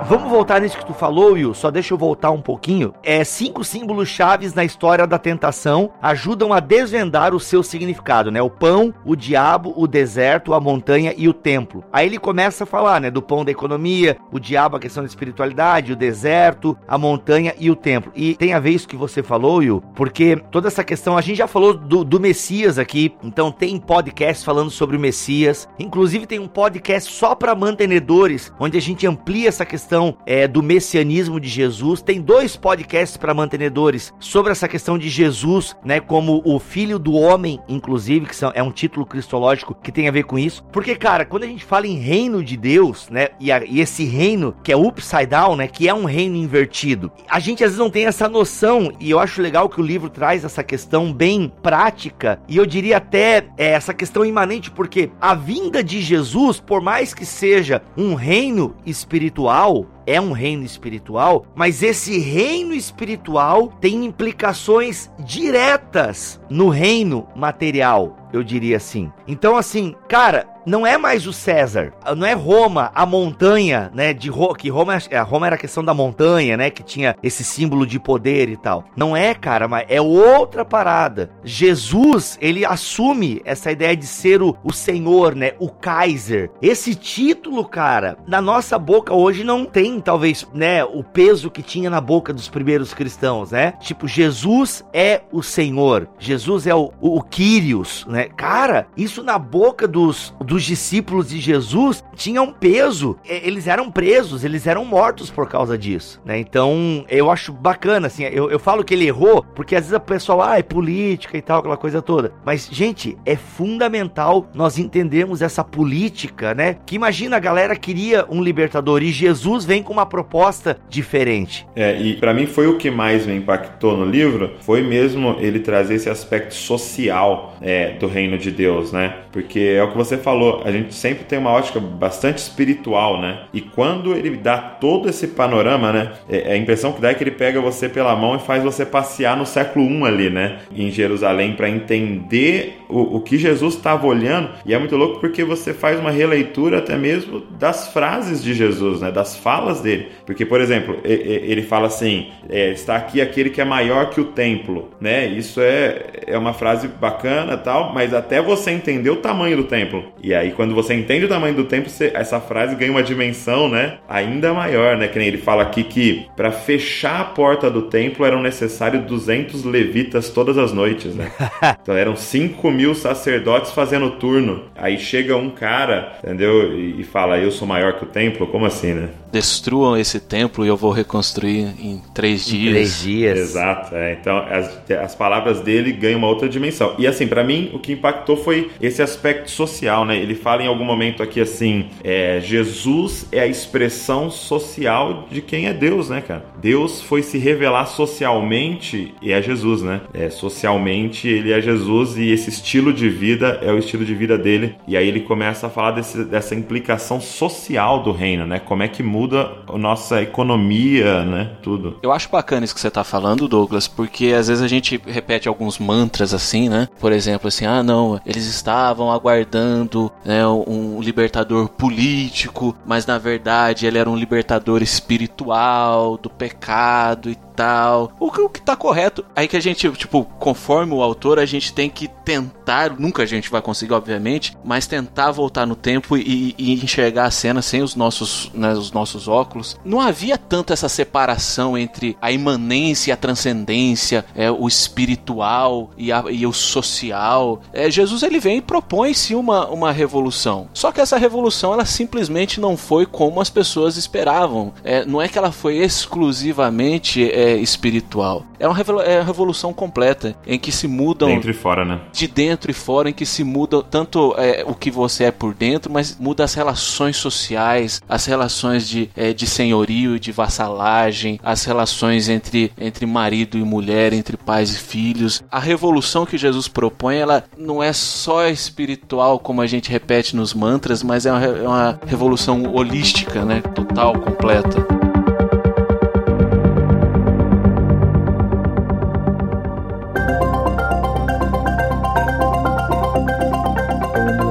[0.08, 1.52] Vamos voltar nisso que tu falou, Will.
[1.52, 2.94] Só deixa eu voltar um pouquinho.
[3.02, 8.40] É cinco símbolos chaves na história da tentação ajudam a desvendar o seu significado, né?
[8.40, 11.84] O pão, o diabo, o deserto, a montanha e o templo.
[11.92, 13.10] Aí ele começa a falar, né?
[13.10, 17.70] Do pão da economia, o diabo a questão da espiritualidade, o deserto, a montanha e
[17.70, 18.10] o templo.
[18.16, 21.36] E tem a ver isso que você falou, Will, porque toda essa questão a gente
[21.36, 23.14] já falou do, do Messias aqui.
[23.22, 25.68] Então tem podcast falando sobre o Messias.
[25.78, 30.46] Inclusive tem um podcast só para mantenedores, onde a gente amplia essa questão questão é,
[30.46, 32.00] do messianismo de Jesus.
[32.00, 37.14] Tem dois podcasts para mantenedores sobre essa questão de Jesus, né, como o filho do
[37.14, 40.62] homem, inclusive, que são, é um título cristológico que tem a ver com isso.
[40.72, 44.04] Porque, cara, quando a gente fala em reino de Deus, né, e, a, e esse
[44.04, 47.78] reino que é upside down, né, que é um reino invertido, a gente às vezes
[47.78, 51.52] não tem essa noção, e eu acho legal que o livro traz essa questão bem
[51.62, 56.80] prática, e eu diria até é, essa questão imanente, porque a vinda de Jesus, por
[56.80, 64.06] mais que seja um reino espiritual, é um reino espiritual, mas esse reino espiritual tem
[64.06, 69.12] implicações diretas no reino material, eu diria assim.
[69.26, 74.28] Então, assim, cara, não é mais o César, não é Roma, a montanha, né, de
[74.28, 77.86] Ro que Roma, é, Roma era a questão da montanha, né, que tinha esse símbolo
[77.86, 78.84] de poder e tal.
[78.94, 81.30] Não é, cara, mas é outra parada.
[81.42, 86.50] Jesus, ele assume essa ideia de ser o, o Senhor, né, o Kaiser.
[86.60, 91.88] Esse título, cara, na nossa boca hoje não tem, talvez, né, o peso que tinha
[91.88, 93.72] na boca dos primeiros cristãos, né?
[93.80, 98.17] Tipo, Jesus é o Senhor, Jesus é o, o, o Kyrios, né?
[98.24, 103.16] Cara, isso na boca dos, dos os discípulos de Jesus tinham peso.
[103.24, 106.38] Eles eram presos, eles eram mortos por causa disso, né?
[106.38, 110.00] Então, eu acho bacana, assim, eu, eu falo que ele errou, porque às vezes a
[110.00, 112.32] pessoa, ah, é política e tal, aquela coisa toda.
[112.44, 116.76] Mas, gente, é fundamental nós entendermos essa política, né?
[116.84, 121.66] Que imagina, a galera queria um libertador e Jesus vem vem com uma proposta diferente.
[121.76, 125.60] É, e para mim foi o que mais me impactou no livro, foi mesmo ele
[125.60, 129.14] trazer esse aspecto social é, do reino de Deus, né?
[129.32, 133.44] Porque é o que você falou, a gente sempre tem uma ótica bastante espiritual, né?
[133.52, 136.12] E quando ele dá todo esse panorama, né?
[136.28, 138.84] É, a impressão que dá é que ele pega você pela mão e faz você
[138.84, 140.58] passear no século I ali, né?
[140.74, 144.50] Em Jerusalém, para entender o, o que Jesus estava olhando.
[144.64, 149.00] E é muito louco porque você faz uma releitura até mesmo das frases de Jesus,
[149.00, 149.10] né?
[149.10, 150.08] Das falas dele.
[150.26, 154.24] Porque, por exemplo, ele fala assim: é, está aqui aquele que é maior que o
[154.24, 155.26] templo, né?
[155.26, 160.04] Isso é, é uma frase bacana tal, mas até você entender o tamanho do templo.
[160.22, 163.68] E aí, quando você entende o tamanho do templo, você, essa frase ganha uma dimensão,
[163.68, 163.98] né?
[164.08, 165.08] Ainda maior, né?
[165.08, 169.64] Que nem ele fala aqui que para fechar a porta do templo eram necessários 200
[169.64, 171.32] levitas todas as noites, né?
[171.82, 174.64] Então eram 5 mil sacerdotes fazendo turno.
[174.76, 176.74] Aí chega um cara, entendeu?
[176.74, 178.46] E, e fala: Eu sou maior que o templo?
[178.46, 179.08] Como assim, né?
[179.32, 182.68] Destruam esse templo e eu vou reconstruir em três dias.
[182.68, 183.38] Em três dias.
[183.38, 183.94] Exato.
[183.96, 184.12] É.
[184.12, 186.94] Então as, as palavras dele ganham uma outra dimensão.
[186.98, 190.16] E assim, para mim, o que impactou foi esse aspecto social, né?
[190.16, 195.66] Ele fala em algum momento aqui assim: é, Jesus é a expressão social de quem
[195.66, 196.44] é Deus, né, cara?
[196.60, 200.00] Deus foi se revelar socialmente e é Jesus, né?
[200.12, 204.36] É, socialmente ele é Jesus e esse estilo de vida é o estilo de vida
[204.36, 204.74] dele.
[204.86, 208.58] E aí ele começa a falar desse, dessa implicação social do reino, né?
[208.58, 211.52] Como é que muda a nossa economia, né?
[211.62, 211.98] Tudo.
[212.02, 215.48] Eu acho bacana isso que você tá falando, Douglas, porque às vezes a gente repete
[215.48, 216.88] alguns mantras assim, né?
[217.00, 223.86] Por exemplo, assim, ah, não, eles estavam aguardando né, um libertador político, mas na verdade
[223.86, 228.12] ele era um libertador espiritual do pecado e tal.
[228.20, 229.24] O que, o que tá correto.
[229.34, 233.26] Aí que a gente, tipo, conforme o autor, a gente tem que tentar, nunca a
[233.26, 237.82] gente vai conseguir, obviamente, mas tentar voltar no tempo e, e enxergar a cena sem
[237.82, 239.76] os nossos, né, os nossos óculos.
[239.84, 246.12] Não havia tanto essa separação entre a imanência e a transcendência, é, o espiritual e,
[246.12, 247.60] a, e o social.
[247.72, 250.68] É, Jesus ele vem e propõe sim uma, uma revolução.
[250.72, 254.72] Só que essa revolução ela simplesmente não foi como as pessoas esperavam.
[254.84, 258.44] É, não é que ela foi exclusivamente é, espiritual.
[258.58, 262.00] É uma é revolução completa em que se mudam dentro e fora, né?
[262.12, 265.54] De dentro e fora, em que se muda tanto é, o que você é por
[265.54, 271.38] dentro, mas muda as relações sociais, as relações de, é, de senhorio e de vassalagem,
[271.42, 275.42] as relações entre, entre marido e mulher, entre pais e filhos.
[275.50, 280.52] A revolução que Jesus propõe, ela não é só espiritual, como a gente repete nos
[280.52, 283.60] mantras, mas é uma, é uma revolução holística, né?
[283.60, 284.97] Total, completa.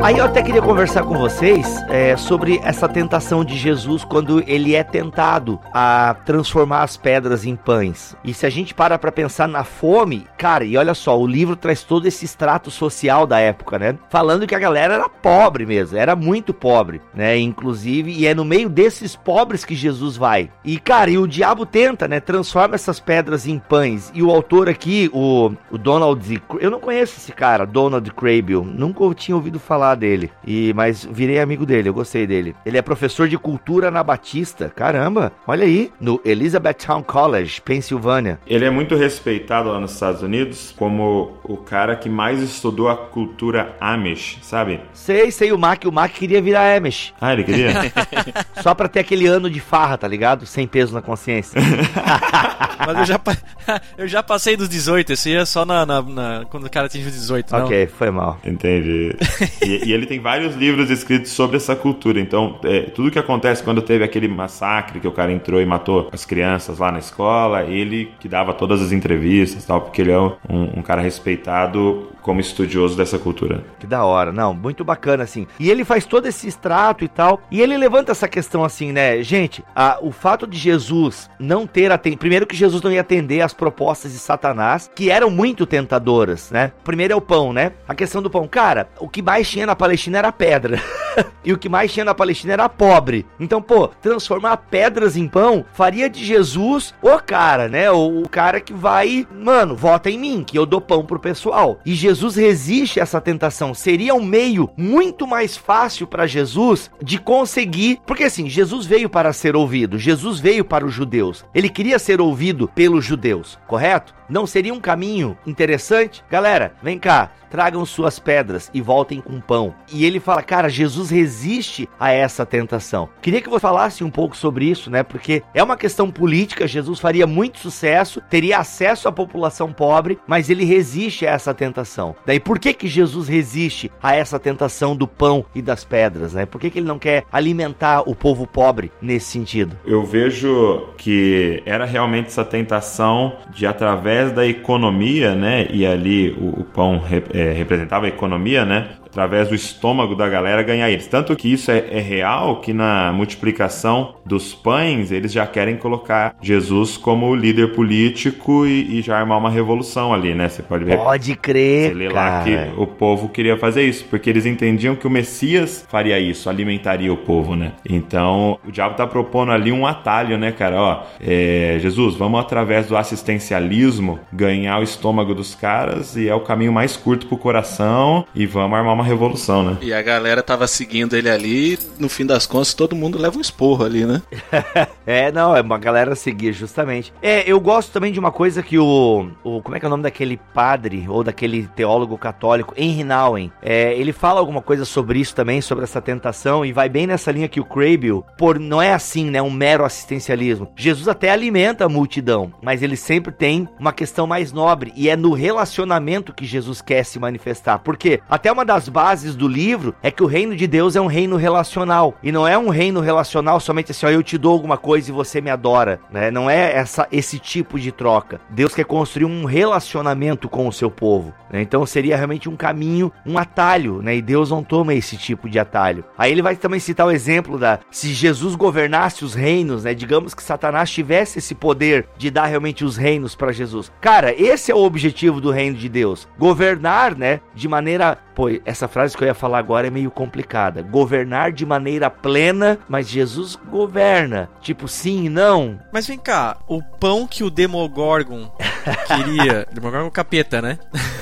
[0.07, 4.73] Aí eu até queria conversar com vocês é, sobre essa tentação de Jesus quando ele
[4.73, 8.15] é tentado a transformar as pedras em pães.
[8.23, 11.57] E se a gente para para pensar na fome, cara, e olha só, o livro
[11.57, 13.97] traz todo esse extrato social da época, né?
[14.09, 17.37] Falando que a galera era pobre mesmo, era muito pobre, né?
[17.37, 20.49] Inclusive, e é no meio desses pobres que Jesus vai.
[20.63, 22.21] E cara, e o diabo tenta, né?
[22.21, 24.09] Transforma essas pedras em pães.
[24.15, 29.03] E o autor aqui, o, o Donald, eu não conheço esse cara, Donald Crable, nunca
[29.13, 30.31] tinha ouvido falar dele.
[30.45, 32.55] E mas virei amigo dele, eu gostei dele.
[32.65, 34.71] Ele é professor de cultura na Batista.
[34.73, 38.39] Caramba, olha aí, no Elizabethtown College, Pensilvânia.
[38.47, 42.95] Ele é muito respeitado lá nos Estados Unidos como o cara que mais estudou a
[42.95, 44.79] cultura Amish, sabe?
[44.93, 47.13] Sei, sei o Mac, o Mac queria virar Amish.
[47.19, 47.73] Ah, ele queria?
[48.61, 50.45] Só pra ter aquele ano de farra, tá ligado?
[50.45, 51.59] Sem peso na consciência.
[52.85, 53.19] Mas eu já,
[53.97, 57.07] eu já passei dos 18, esse é só na, na, na quando o cara atinge
[57.07, 57.55] os 18.
[57.55, 57.91] Ok, não.
[57.91, 58.39] foi mal.
[58.45, 59.15] Entendi.
[59.61, 62.19] E, e, ele tem vários livros escritos sobre essa cultura.
[62.19, 66.09] Então, é, tudo que acontece quando teve aquele massacre que o cara entrou e matou
[66.11, 70.19] as crianças lá na escola, ele que dava todas as entrevistas tal, porque ele é
[70.19, 70.33] um,
[70.77, 73.63] um cara respeitado como estudioso dessa cultura.
[73.79, 75.47] Que da hora, não, muito bacana assim.
[75.57, 79.23] E ele faz todo esse extrato e tal, e ele levanta essa questão assim, né,
[79.23, 83.39] gente, a, o fato de Jesus não ter atendido, primeiro que Jesus não ia atender
[83.39, 86.73] as propostas de Satanás, que eram muito tentadoras, né?
[86.83, 87.71] Primeiro é o pão, né?
[87.87, 90.81] A questão do pão, cara, o que mais tinha na Palestina era pedra.
[91.45, 93.25] e o que mais tinha na Palestina era pobre.
[93.39, 97.89] Então, pô, transformar pedras em pão faria de Jesus o cara, né?
[97.89, 101.79] O, o cara que vai, mano, vota em mim, que eu dou pão pro pessoal.
[101.85, 103.75] E Jesus Jesus resiste a essa tentação.
[103.75, 109.31] Seria um meio muito mais fácil para Jesus de conseguir, porque assim, Jesus veio para
[109.31, 111.45] ser ouvido, Jesus veio para os judeus.
[111.53, 114.15] Ele queria ser ouvido pelos judeus, correto?
[114.27, 116.23] Não seria um caminho interessante?
[116.29, 119.73] Galera, vem cá, tragam suas pedras e voltem com pão.
[119.91, 123.07] E ele fala, cara, Jesus resiste a essa tentação.
[123.21, 125.01] Queria que você falasse um pouco sobre isso, né?
[125.01, 130.49] Porque é uma questão política, Jesus faria muito sucesso, teria acesso à população pobre, mas
[130.49, 132.06] ele resiste a essa tentação.
[132.25, 136.45] Daí por que que Jesus resiste a essa tentação do pão e das pedras, né?
[136.45, 139.77] Por que que ele não quer alimentar o povo pobre nesse sentido?
[139.85, 145.67] Eu vejo que era realmente essa tentação de através da economia, né?
[145.71, 147.01] E ali o, o pão
[147.33, 148.89] é, representava a economia, né?
[149.17, 151.07] Através do estômago da galera ganhar eles.
[151.07, 156.35] Tanto que isso é, é, real que na multiplicação dos pães eles já querem colocar
[156.39, 160.47] Jesus como líder político e, e já armar uma revolução ali, né?
[160.47, 160.97] Você pode ver.
[160.97, 161.89] Pode crer.
[161.89, 165.83] Você lê lá que o povo queria fazer isso, porque eles entendiam que o Messias
[165.89, 167.71] faria isso, alimentaria o povo, né?
[167.89, 170.79] Então o diabo tá propondo ali um atalho, né, cara?
[170.79, 176.41] Ó, é, Jesus, vamos através do assistencialismo ganhar o estômago dos caras e é o
[176.41, 179.77] caminho mais curto pro coração e vamos armar uma revolução, né?
[179.81, 183.41] E a galera tava seguindo ele ali, no fim das contas, todo mundo leva um
[183.41, 184.21] esporro ali, né?
[185.05, 187.13] é, não, é uma galera seguir, justamente.
[187.21, 189.61] É, eu gosto também de uma coisa que o, o.
[189.61, 193.93] Como é que é o nome daquele padre, ou daquele teólogo católico, Henry Nouwen, é,
[193.93, 197.47] ele fala alguma coisa sobre isso também, sobre essa tentação, e vai bem nessa linha
[197.47, 199.41] que o Crable, por não é assim, né?
[199.41, 200.71] Um mero assistencialismo.
[200.75, 205.15] Jesus até alimenta a multidão, mas ele sempre tem uma questão mais nobre, e é
[205.15, 207.79] no relacionamento que Jesus quer se manifestar.
[207.79, 211.05] Porque até uma das bases do livro é que o reino de Deus é um
[211.05, 212.15] reino relacional.
[212.23, 215.13] E não é um reino relacional somente assim, ó, eu te dou alguma coisa e
[215.13, 216.31] você me adora, né?
[216.31, 218.41] Não é essa, esse tipo de troca.
[218.49, 221.31] Deus quer construir um relacionamento com o seu povo.
[221.51, 221.61] Né?
[221.61, 224.15] Então seria realmente um caminho, um atalho, né?
[224.15, 226.03] E Deus não toma esse tipo de atalho.
[226.17, 229.93] Aí ele vai também citar o exemplo da se Jesus governasse os reinos, né?
[229.93, 233.91] Digamos que Satanás tivesse esse poder de dar realmente os reinos para Jesus.
[234.01, 236.27] Cara, esse é o objetivo do reino de Deus.
[236.39, 237.41] Governar, né?
[237.53, 240.83] De maneira Pô, essa frase que eu ia falar agora é meio complicada.
[240.83, 244.49] Governar de maneira plena, mas Jesus governa.
[244.61, 245.79] Tipo, sim e não.
[245.91, 248.51] Mas vem cá, o pão que o Demogorgon
[249.07, 249.67] queria.
[249.73, 250.77] Demogorgon capeta, né?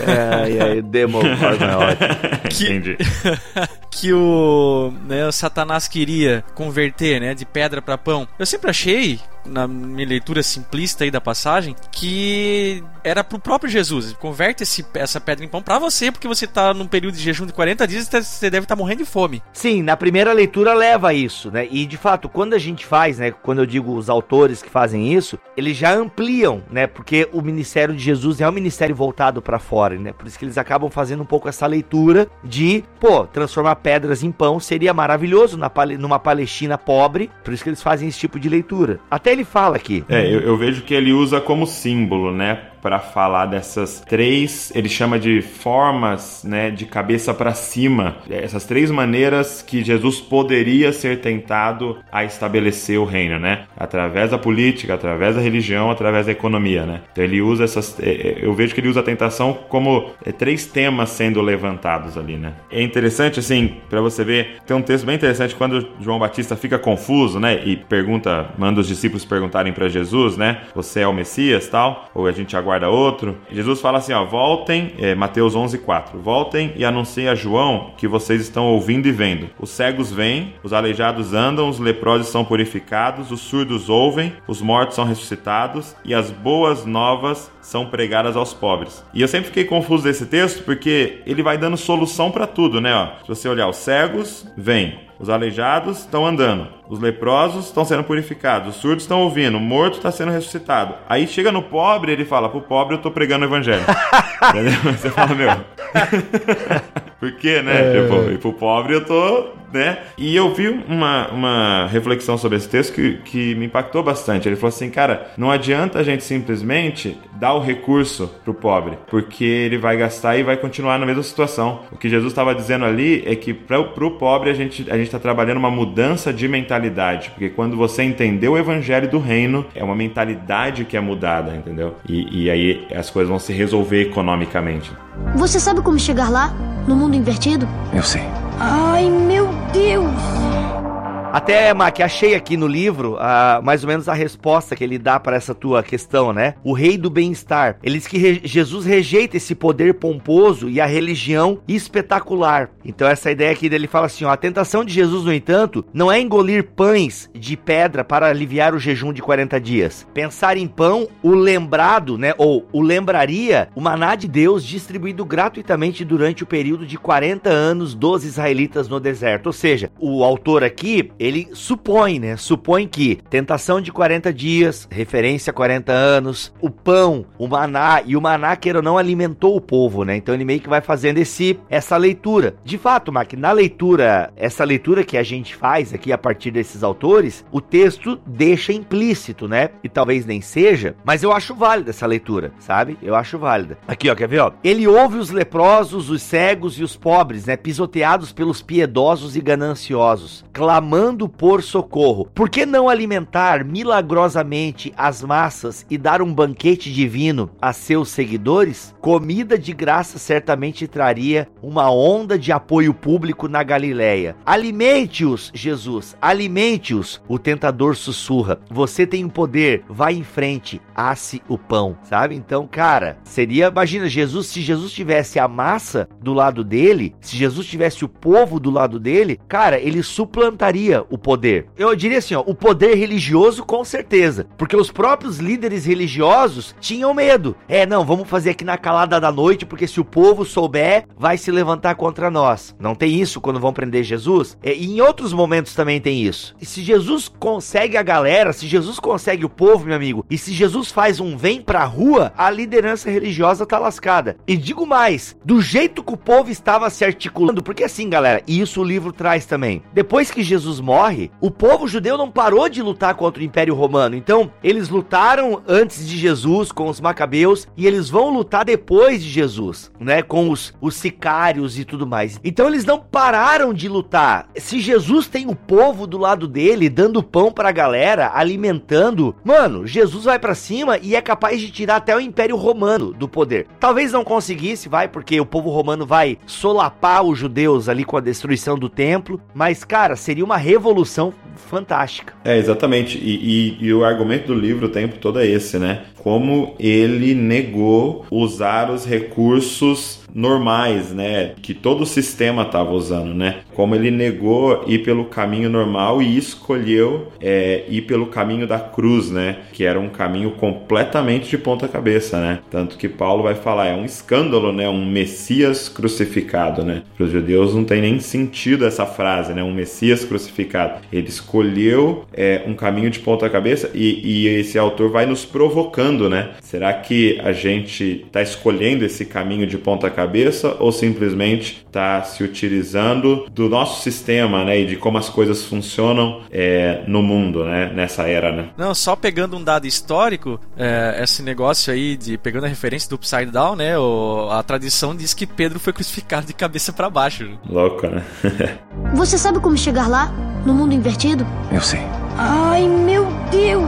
[0.05, 2.35] É, é, Demogorgon é ótimo.
[2.55, 2.97] Que, Entendi.
[3.91, 8.27] que o, né, o Satanás queria converter, né, de pedra para pão.
[8.37, 14.13] Eu sempre achei na minha leitura simplista aí da passagem, que era pro próprio Jesus.
[14.13, 17.45] Converte esse, essa pedra em pão para você, porque você tá num período de jejum
[17.45, 19.43] de 40 dias e você deve estar tá morrendo de fome.
[19.53, 21.67] Sim, na primeira leitura leva isso, né?
[21.69, 23.31] E de fato, quando a gente faz, né?
[23.31, 26.87] Quando eu digo os autores que fazem isso, eles já ampliam, né?
[26.87, 30.11] Porque o ministério de Jesus é um ministério voltado para fora, né?
[30.11, 34.31] Por isso que eles acabam fazendo um pouco essa leitura de, pô, transformar pedras em
[34.31, 37.29] pão seria maravilhoso na, numa Palestina pobre.
[37.43, 38.99] Por isso que eles fazem esse tipo de leitura.
[39.11, 40.03] Até ele fala aqui.
[40.09, 42.59] É, eu, eu vejo que ele usa como símbolo, né?
[42.86, 48.91] Para falar dessas três, ele chama de formas, né, de cabeça para cima, essas três
[48.91, 53.63] maneiras que Jesus poderia ser tentado a estabelecer o reino, né?
[53.75, 57.01] Através da política, através da religião, através da economia, né?
[57.11, 60.31] Então ele usa essas, é, é, eu vejo que ele usa a tentação como é,
[60.31, 62.53] três temas sendo levantados ali, né?
[62.69, 66.77] É interessante assim, para você ver, tem um texto bem interessante quando João Batista fica
[66.77, 70.61] confuso, né, e pergunta, manda os discípulos perguntarem para Jesus, né?
[70.75, 72.11] Você é o Messias, tal?
[72.13, 73.38] Ou a gente aguarda guarda outro.
[73.49, 76.19] Jesus fala assim: ó, voltem, é, Mateus 11, 4.
[76.19, 79.49] Voltem e anunciem a João que vocês estão ouvindo e vendo.
[79.59, 84.95] Os cegos vêm, os aleijados andam, os leprosos são purificados, os surdos ouvem, os mortos
[84.95, 89.03] são ressuscitados e as boas novas são pregadas aos pobres.
[89.11, 92.93] E eu sempre fiquei confuso desse texto porque ele vai dando solução para tudo, né?
[92.93, 98.03] Ó, se você olhar, os cegos vêm, os aleijados estão andando, os leprosos estão sendo
[98.03, 100.93] purificados, os surdos estão ouvindo, o morto está sendo ressuscitado.
[101.09, 103.84] Aí chega no pobre, ele fala: pro pobre eu tô pregando o evangelho.
[104.97, 105.49] Você fala, meu.
[107.20, 107.97] Por quê, né?
[107.97, 108.01] É...
[108.01, 109.99] Tipo, e pro pobre eu tô né?
[110.18, 114.47] E eu vi uma, uma reflexão sobre esse texto que, que me impactou bastante.
[114.47, 119.43] Ele falou assim, cara, não adianta a gente simplesmente dar o recurso pro pobre, porque
[119.43, 121.81] ele vai gastar e vai continuar na mesma situação.
[121.91, 125.07] O que Jesus estava dizendo ali é que para pro pobre a gente a gente
[125.07, 129.83] está trabalhando uma mudança de mentalidade, porque quando você entendeu o evangelho do reino, é
[129.83, 131.95] uma mentalidade que é mudada, entendeu?
[132.07, 134.91] E, e aí as coisas vão se resolver economicamente.
[135.35, 136.53] Você sabe como chegar lá?
[136.87, 137.67] No mundo invertido?
[137.93, 138.21] Eu sei.
[138.59, 140.94] Ai, meu Deus!
[141.36, 145.19] Até, Mac, achei aqui no livro ah, mais ou menos a resposta que ele dá
[145.19, 146.53] para essa tua questão, né?
[146.63, 147.77] O rei do bem-estar.
[147.83, 152.69] Ele diz que re Jesus rejeita esse poder pomposo e a religião espetacular.
[152.86, 156.09] Então, essa ideia aqui dele fala assim: ó, a tentação de Jesus, no entanto, não
[156.09, 160.07] é engolir pães de pedra para aliviar o jejum de 40 dias.
[160.13, 162.33] Pensar em pão, o lembrado, né?
[162.38, 167.93] Ou o lembraria o maná de Deus distribuído gratuitamente durante o período de 40 anos
[167.93, 169.47] dos israelitas no deserto.
[169.47, 172.38] Ou seja, o autor aqui, ele supõe, né?
[172.38, 178.15] Supõe que tentação de 40 dias, referência a 40 anos, o pão, o maná, e
[178.15, 180.15] o maná, queira ou não, alimentou o povo, né?
[180.15, 182.55] Então ele meio que vai fazendo esse, essa leitura.
[182.63, 186.84] De fato, Mac, na leitura, essa leitura que a gente faz aqui a partir desses
[186.84, 189.69] autores, o texto deixa implícito, né?
[189.84, 192.97] E talvez nem seja, mas eu acho válida essa leitura, sabe?
[193.01, 193.78] Eu acho válida.
[193.88, 194.51] Aqui, ó, quer ver, ó?
[194.63, 197.55] Ele ouve os leprosos, os cegos e os pobres, né?
[197.55, 202.28] Pisoteados pelos piedosos e gananciosos, clamando por socorro.
[202.36, 208.93] Por que não alimentar milagrosamente as massas e dar um banquete divino a seus seguidores?
[208.99, 214.36] Comida de graça certamente traria uma onda de apoio público na Galileia.
[214.45, 217.22] Alimente-os, Jesus, alimente-os.
[217.28, 222.36] O tentador sussurra: Você tem o poder, vai em frente, asse o pão, sabe?
[222.36, 227.68] Então, cara, seria, imagina, Jesus, se Jesus tivesse a massa do lado dele, se Jesus
[227.68, 231.67] tivesse o povo do lado dele, cara, ele suplantaria o poder.
[231.77, 237.13] Eu diria assim, ó, o poder religioso com certeza, porque os próprios líderes religiosos tinham
[237.13, 237.55] medo.
[237.67, 241.37] É, não, vamos fazer aqui na calada da noite, porque se o povo souber, vai
[241.37, 242.75] se levantar contra nós.
[242.79, 244.57] Não tem isso quando vão prender Jesus?
[244.61, 246.55] É, e em outros momentos também tem isso.
[246.61, 250.53] E se Jesus consegue a galera, se Jesus consegue o povo, meu amigo, e se
[250.53, 254.37] Jesus faz um vem pra rua, a liderança religiosa tá lascada.
[254.47, 258.59] E digo mais, do jeito que o povo estava se articulando, porque assim, galera, e
[258.59, 259.81] isso o livro traz também.
[259.93, 264.15] Depois que Jesus morre, o povo judeu não parou de lutar contra o Império Romano.
[264.15, 269.29] Então, eles lutaram antes de Jesus com os macabeus e eles vão lutar depois de
[269.29, 272.39] Jesus, né, com os, os sicários e tudo mais.
[272.43, 274.47] Então, eles não pararam de lutar.
[274.55, 280.25] Se Jesus tem o povo do lado dele, dando pão pra galera, alimentando, mano, Jesus
[280.25, 283.65] vai para cima e é capaz de tirar até o Império Romano do poder.
[283.79, 288.21] Talvez não conseguisse, vai, porque o povo romano vai solapar os judeus ali com a
[288.21, 292.33] destruição do templo, mas, cara, seria uma revolução fantástica.
[292.43, 293.17] É, exatamente.
[293.17, 296.03] E, e, e, o argumento do livro o tempo todo é esse, né?
[296.17, 301.53] Como ele negou usar os recursos normais, né?
[301.61, 303.61] Que todo o sistema estava usando, né?
[303.73, 309.31] Como ele negou ir pelo caminho normal e escolheu é, ir pelo caminho da cruz,
[309.31, 309.59] né?
[309.71, 312.59] Que era um caminho completamente de ponta cabeça, né?
[312.69, 314.89] Tanto que Paulo vai falar, é um escândalo, né?
[314.89, 317.03] Um Messias crucificado, né?
[317.15, 319.63] Para os judeus não tem nem sentido essa frase, né?
[319.63, 320.99] Um Messias crucificado.
[321.13, 326.29] Ele escolheu é, um caminho de ponta cabeça e, e esse autor vai nos provocando,
[326.29, 326.51] né?
[326.61, 330.75] Será que a gente está escolhendo esse caminho de ponta cabeça?
[330.79, 336.41] ou simplesmente está se utilizando do nosso sistema, né, e de como as coisas funcionam
[336.51, 338.69] é, no mundo, né, nessa era, né?
[338.77, 343.15] Não, só pegando um dado histórico, é, esse negócio aí de pegando a referência do
[343.15, 347.57] Upside Down, né, o, a tradição diz que Pedro foi crucificado de cabeça para baixo.
[347.67, 348.23] Louco, né?
[349.15, 350.31] Você sabe como chegar lá,
[350.65, 351.34] no mundo invertido?
[351.71, 352.01] Eu sei.
[352.38, 353.83] Ai, meu Deus!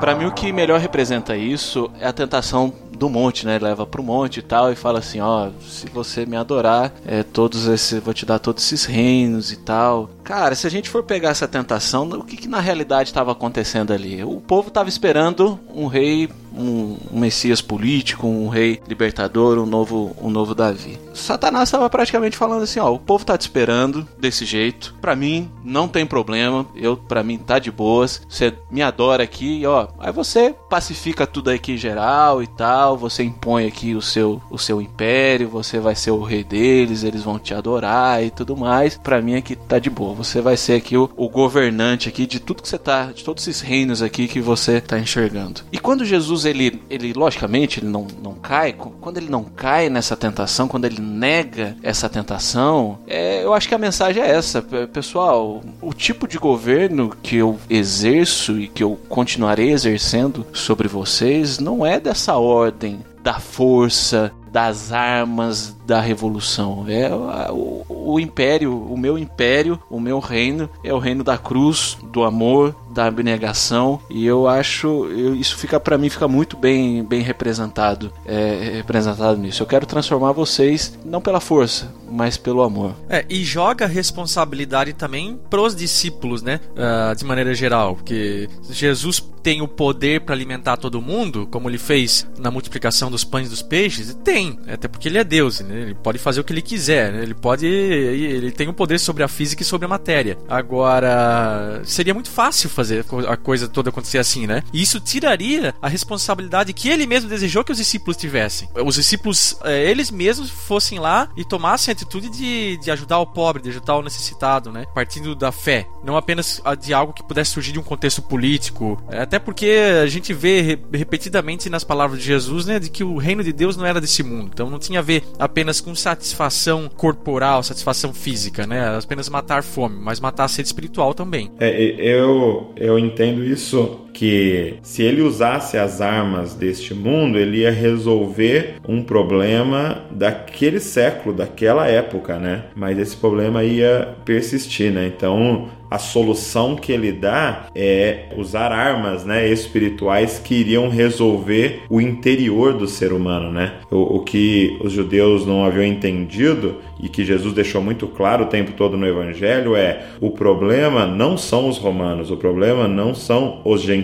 [0.00, 3.58] Para mim, o que melhor representa isso é a tentação do monte, né?
[3.58, 7.66] Leva pro monte e tal e fala assim, ó, se você me adorar, é, todos
[7.66, 10.10] esses, vou te dar todos esses reinos e tal.
[10.24, 13.92] Cara, se a gente for pegar essa tentação, o que, que na realidade estava acontecendo
[13.92, 14.24] ali?
[14.24, 20.16] O povo estava esperando um rei, um, um, messias político, um rei libertador, um novo,
[20.20, 20.98] um novo Davi.
[21.12, 24.94] Satanás estava praticamente falando assim, ó, o povo tá te esperando desse jeito.
[25.00, 28.22] Para mim não tem problema, eu para mim tá de boas.
[28.28, 29.88] Você me adora aqui, ó.
[29.98, 34.58] Aí você pacifica tudo aqui em geral e tal, você impõe aqui o seu o
[34.58, 38.96] seu império, você vai ser o rei deles, eles vão te adorar e tudo mais.
[38.96, 40.14] Para mim aqui tá de boa.
[40.14, 43.46] Você vai ser aqui o, o governante aqui de tudo que você tá, de todos
[43.46, 45.62] esses reinos aqui que você tá enxergando.
[45.72, 50.16] E quando Jesus ele, ele logicamente ele não, não cai, quando ele não cai nessa
[50.16, 54.62] tentação, quando ele nega essa tentação, é, eu acho que a mensagem é essa,
[54.92, 55.62] pessoal.
[55.80, 61.84] O tipo de governo que eu exerço e que eu continuarei exercendo sobre vocês não
[61.84, 62.73] é dessa ordem
[63.22, 66.84] da força, das armas da revolução.
[66.86, 67.12] É
[67.50, 72.22] o, o, império, o meu império, o meu reino é o reino da cruz, do
[72.22, 77.20] amor, da abnegação e eu acho eu, isso fica para mim fica muito bem bem
[77.20, 79.62] representado é, representado nisso.
[79.62, 82.94] Eu quero transformar vocês não pela força, mas pelo amor.
[83.08, 86.60] É, e joga responsabilidade também pros discípulos, né?
[86.70, 91.76] Uh, de maneira geral, porque Jesus tem o poder para alimentar todo mundo, como ele
[91.76, 94.16] fez na multiplicação dos pães e dos peixes?
[94.24, 95.82] Tem, até porque ele é Deus, né?
[95.82, 97.22] ele pode fazer o que ele quiser, né?
[97.22, 100.38] ele pode, ele tem o poder sobre a física e sobre a matéria.
[100.48, 102.83] Agora, seria muito fácil fazer
[103.28, 104.62] a coisa toda acontecer assim, né?
[104.72, 108.68] E isso tiraria a responsabilidade que ele mesmo desejou que os discípulos tivessem.
[108.74, 113.26] Os discípulos, é, eles mesmos fossem lá e tomassem a atitude de, de ajudar o
[113.26, 114.86] pobre, de ajudar o necessitado, né?
[114.94, 119.20] Partindo da fé, não apenas de algo que pudesse surgir de um contexto político, é,
[119.20, 119.66] até porque
[120.02, 123.76] a gente vê repetidamente nas palavras de Jesus, né, de que o reino de Deus
[123.76, 124.50] não era desse mundo.
[124.52, 128.98] Então não tinha a ver apenas com satisfação corporal, satisfação física, né?
[128.98, 131.50] Apenas matar fome, mas matar a sede espiritual também.
[131.58, 137.70] É, eu, eu entendo isso que se ele usasse as armas deste mundo, ele ia
[137.70, 142.66] resolver um problema daquele século, daquela época, né?
[142.74, 145.12] Mas esse problema ia persistir, né?
[145.14, 152.00] Então, a solução que ele dá é usar armas né, espirituais que iriam resolver o
[152.00, 153.52] interior do ser humano.
[153.52, 153.74] Né?
[153.92, 158.48] O, o, que os judeus não haviam entendido e que Jesus deixou muito claro o
[158.48, 163.60] tempo todo no Evangelho é o problema não são os romanos, o problema não são
[163.64, 164.03] os gentios,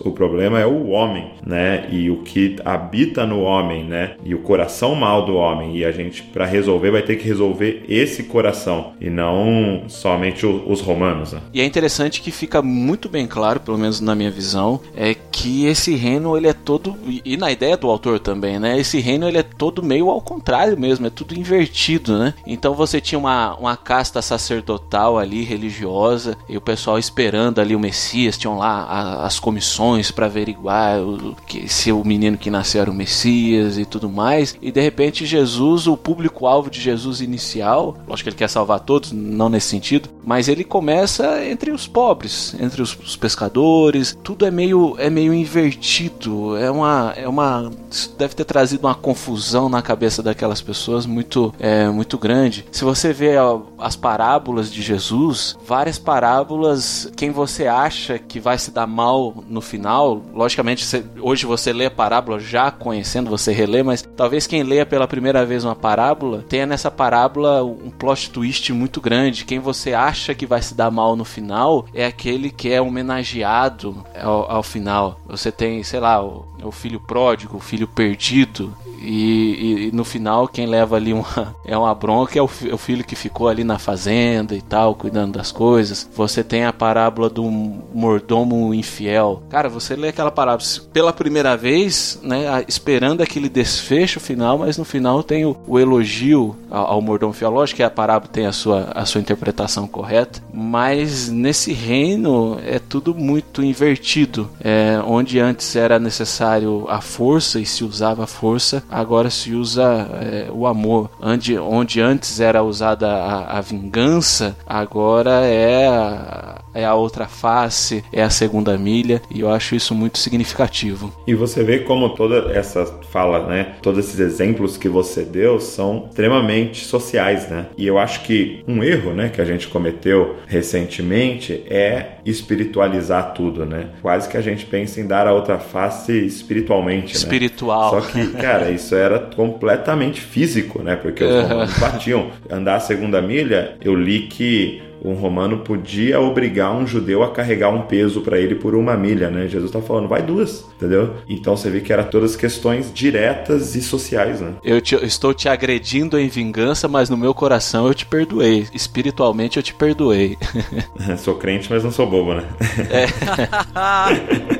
[0.00, 1.88] o problema é o homem, né?
[1.90, 4.16] E o que habita no homem, né?
[4.24, 5.76] E o coração mal do homem.
[5.76, 10.80] E a gente, para resolver, vai ter que resolver esse coração e não somente os
[10.80, 11.32] romanos.
[11.32, 11.40] Né?
[11.52, 15.66] E é interessante que fica muito bem claro, pelo menos na minha visão, é que
[15.66, 18.78] esse reino ele é todo e na ideia do autor também, né?
[18.78, 22.34] Esse reino ele é todo meio ao contrário mesmo, é tudo invertido, né?
[22.46, 27.80] Então você tinha uma, uma casta sacerdotal ali, religiosa, e o pessoal esperando ali o
[27.80, 32.82] Messias, tinham lá a, as comissões para averiguar o, que, se o menino que nasceu
[32.82, 37.96] era o Messias e tudo mais, e de repente Jesus, o público-alvo de Jesus inicial,
[38.08, 42.54] lógico que ele quer salvar todos, não nesse sentido, mas ele começa entre os pobres,
[42.58, 47.70] entre os, os pescadores, tudo é meio, é meio invertido, é uma, é uma,
[48.16, 52.64] deve ter trazido uma confusão na cabeça daquelas pessoas muito, é, muito grande.
[52.72, 53.34] Se você vê
[53.78, 59.17] as parábolas de Jesus, várias parábolas, quem você acha que vai se dar mal
[59.48, 60.84] no final, logicamente
[61.20, 65.44] hoje você lê a parábola já conhecendo, você relê, mas talvez quem leia pela primeira
[65.44, 69.44] vez uma parábola tenha nessa parábola um plot twist muito grande.
[69.44, 74.04] Quem você acha que vai se dar mal no final é aquele que é homenageado
[74.20, 75.20] ao, ao final.
[75.26, 80.48] Você tem, sei lá, o, o filho pródigo, o filho perdido, e, e, no final
[80.48, 83.64] quem leva ali uma, é uma bronca é o, é o, filho que ficou ali
[83.64, 86.08] na fazenda e tal, cuidando das coisas.
[86.14, 89.42] Você tem a parábola do mordomo infiel.
[89.48, 94.84] Cara, você lê aquela parábola pela primeira vez, né, esperando aquele desfecho final, mas no
[94.84, 97.50] final tem o, o elogio ao, ao, mordomo infiel.
[97.50, 102.78] Lógico que a parábola tem a sua, a sua interpretação correta, mas nesse reino é
[102.78, 104.50] tudo muito invertido.
[104.60, 110.08] É, onde antes era necessário a força e se usava a força, agora se usa
[110.20, 111.10] é, o amor.
[111.20, 118.04] Onde, onde antes era usada a, a vingança, agora é a, é a outra face,
[118.12, 121.12] é a segunda milha, e eu acho isso muito significativo.
[121.26, 126.06] E você vê como toda essa fala, né, todos esses exemplos que você deu são
[126.08, 127.66] extremamente sociais, né?
[127.76, 133.64] E eu acho que um erro, né, que a gente cometeu recentemente é espiritualizar tudo,
[133.64, 133.88] né?
[134.02, 137.18] Quase que a gente pensa em dar a outra face espiritualmente, né?
[137.18, 137.90] Espiritual.
[137.90, 140.96] Só que, cara, isso era completamente físico, né?
[140.96, 142.30] Porque os romanos batiam.
[142.50, 147.70] Andar a segunda milha, eu li que um romano podia obrigar um judeu a carregar
[147.70, 149.46] um peso para ele por uma milha, né?
[149.46, 151.14] Jesus está falando, vai duas, entendeu?
[151.28, 154.54] Então você vê que era todas questões diretas e sociais, né?
[154.64, 158.66] Eu te, estou te agredindo em vingança, mas no meu coração eu te perdoei.
[158.74, 160.36] Espiritualmente eu te perdoei.
[161.18, 162.44] sou crente, mas não sou bobo, né?
[162.90, 163.06] É.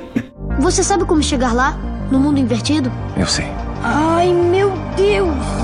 [0.61, 1.79] Você sabe como chegar lá?
[2.11, 2.91] No mundo invertido?
[3.17, 3.47] Eu sei.
[3.83, 5.59] Ai, meu Deus!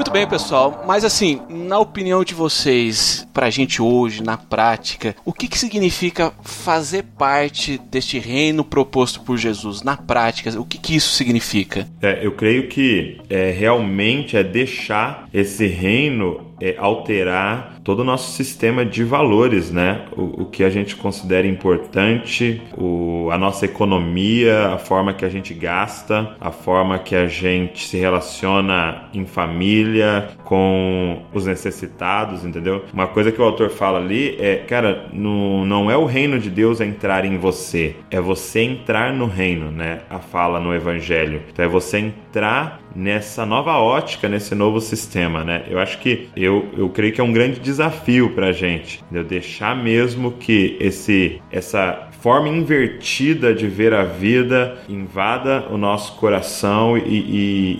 [0.00, 0.82] Muito bem, pessoal.
[0.86, 6.32] Mas assim, na opinião de vocês, pra gente hoje, na prática, o que, que significa
[6.42, 9.82] fazer parte deste reino proposto por Jesus?
[9.82, 11.86] Na prática, o que, que isso significa?
[12.00, 18.32] É, eu creio que é, realmente é deixar esse reino é, alterar todo o nosso
[18.32, 20.04] sistema de valores, né?
[20.16, 25.28] O, o que a gente considera importante, o, a nossa economia, a forma que a
[25.28, 32.84] gente gasta, a forma que a gente se relaciona em família, com os necessitados, entendeu?
[32.92, 36.50] Uma coisa que o autor fala ali é, cara, no, não é o reino de
[36.50, 40.00] Deus entrar em você, é você entrar no reino, né?
[40.10, 41.40] A fala no evangelho.
[41.52, 45.62] Então é você entrar nessa nova ótica, nesse novo sistema, né?
[45.68, 49.22] Eu acho que eu, eu creio que é um grande desafio para a gente, eu
[49.22, 56.96] deixar mesmo que esse essa forma invertida de ver a vida invada o nosso coração
[56.96, 57.00] e,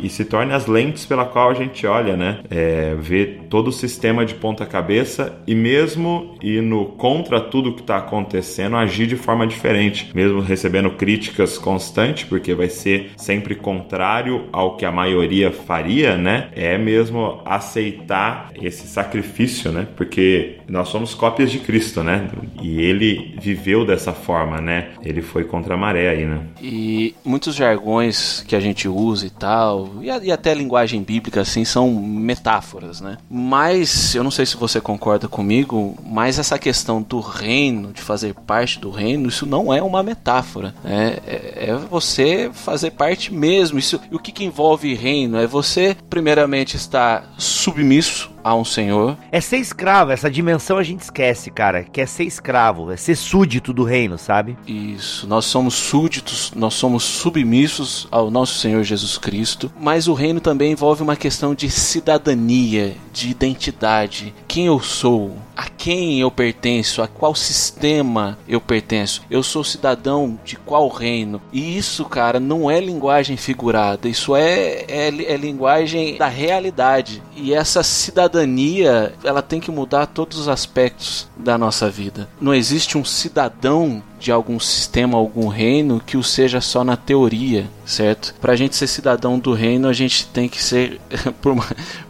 [0.01, 2.41] e, e se torne as lentes pela qual a gente olha, né?
[2.51, 7.99] É, ver todo o sistema de ponta cabeça e mesmo indo contra tudo que está
[7.99, 14.77] acontecendo, agir de forma diferente, mesmo recebendo críticas constantes, porque vai ser sempre contrário ao
[14.77, 16.49] que a maioria faria, né?
[16.53, 19.87] É mesmo aceitar esse sacrifício, né?
[19.97, 22.29] Porque nós somos cópias de Cristo, né?
[22.63, 24.91] E ele viveu dessa forma forma, né?
[25.03, 26.41] Ele foi contra a maré aí, né?
[26.63, 31.65] E muitos jargões que a gente usa e tal, e, e até linguagem bíblica, assim,
[31.65, 33.19] são metáforas, né?
[33.29, 38.33] Mas, eu não sei se você concorda comigo, mas essa questão do reino, de fazer
[38.47, 40.73] parte do reino, isso não é uma metáfora.
[40.85, 41.17] Né?
[41.27, 43.81] É, é você fazer parte mesmo.
[43.81, 45.39] Isso, e o que, que envolve reino?
[45.39, 49.17] É você, primeiramente, estar submisso a um senhor.
[49.31, 51.83] É ser escravo, essa dimensão a gente esquece, cara.
[51.85, 54.57] Que é ser escravo, é ser súdito do reino, sabe?
[54.67, 59.71] Isso, nós somos súditos, nós somos submissos ao nosso Senhor Jesus Cristo.
[59.81, 64.35] Mas o reino também envolve uma questão de cidadania, de identidade.
[64.47, 65.37] Quem eu sou?
[65.57, 67.03] A quem eu pertenço?
[67.03, 69.23] A qual sistema eu pertenço?
[69.31, 71.41] Eu sou cidadão de qual reino?
[71.53, 74.09] E isso, cara, não é linguagem figurada.
[74.09, 77.23] Isso é, é, é linguagem da realidade.
[77.43, 82.29] E essa cidadania, ela tem que mudar todos os aspectos da nossa vida.
[82.41, 87.67] Não existe um cidadão de algum sistema, algum reino que o seja só na teoria,
[87.91, 88.35] certo?
[88.41, 91.01] Para a gente ser cidadão do reino, a gente tem que ser,
[91.43, 91.57] por,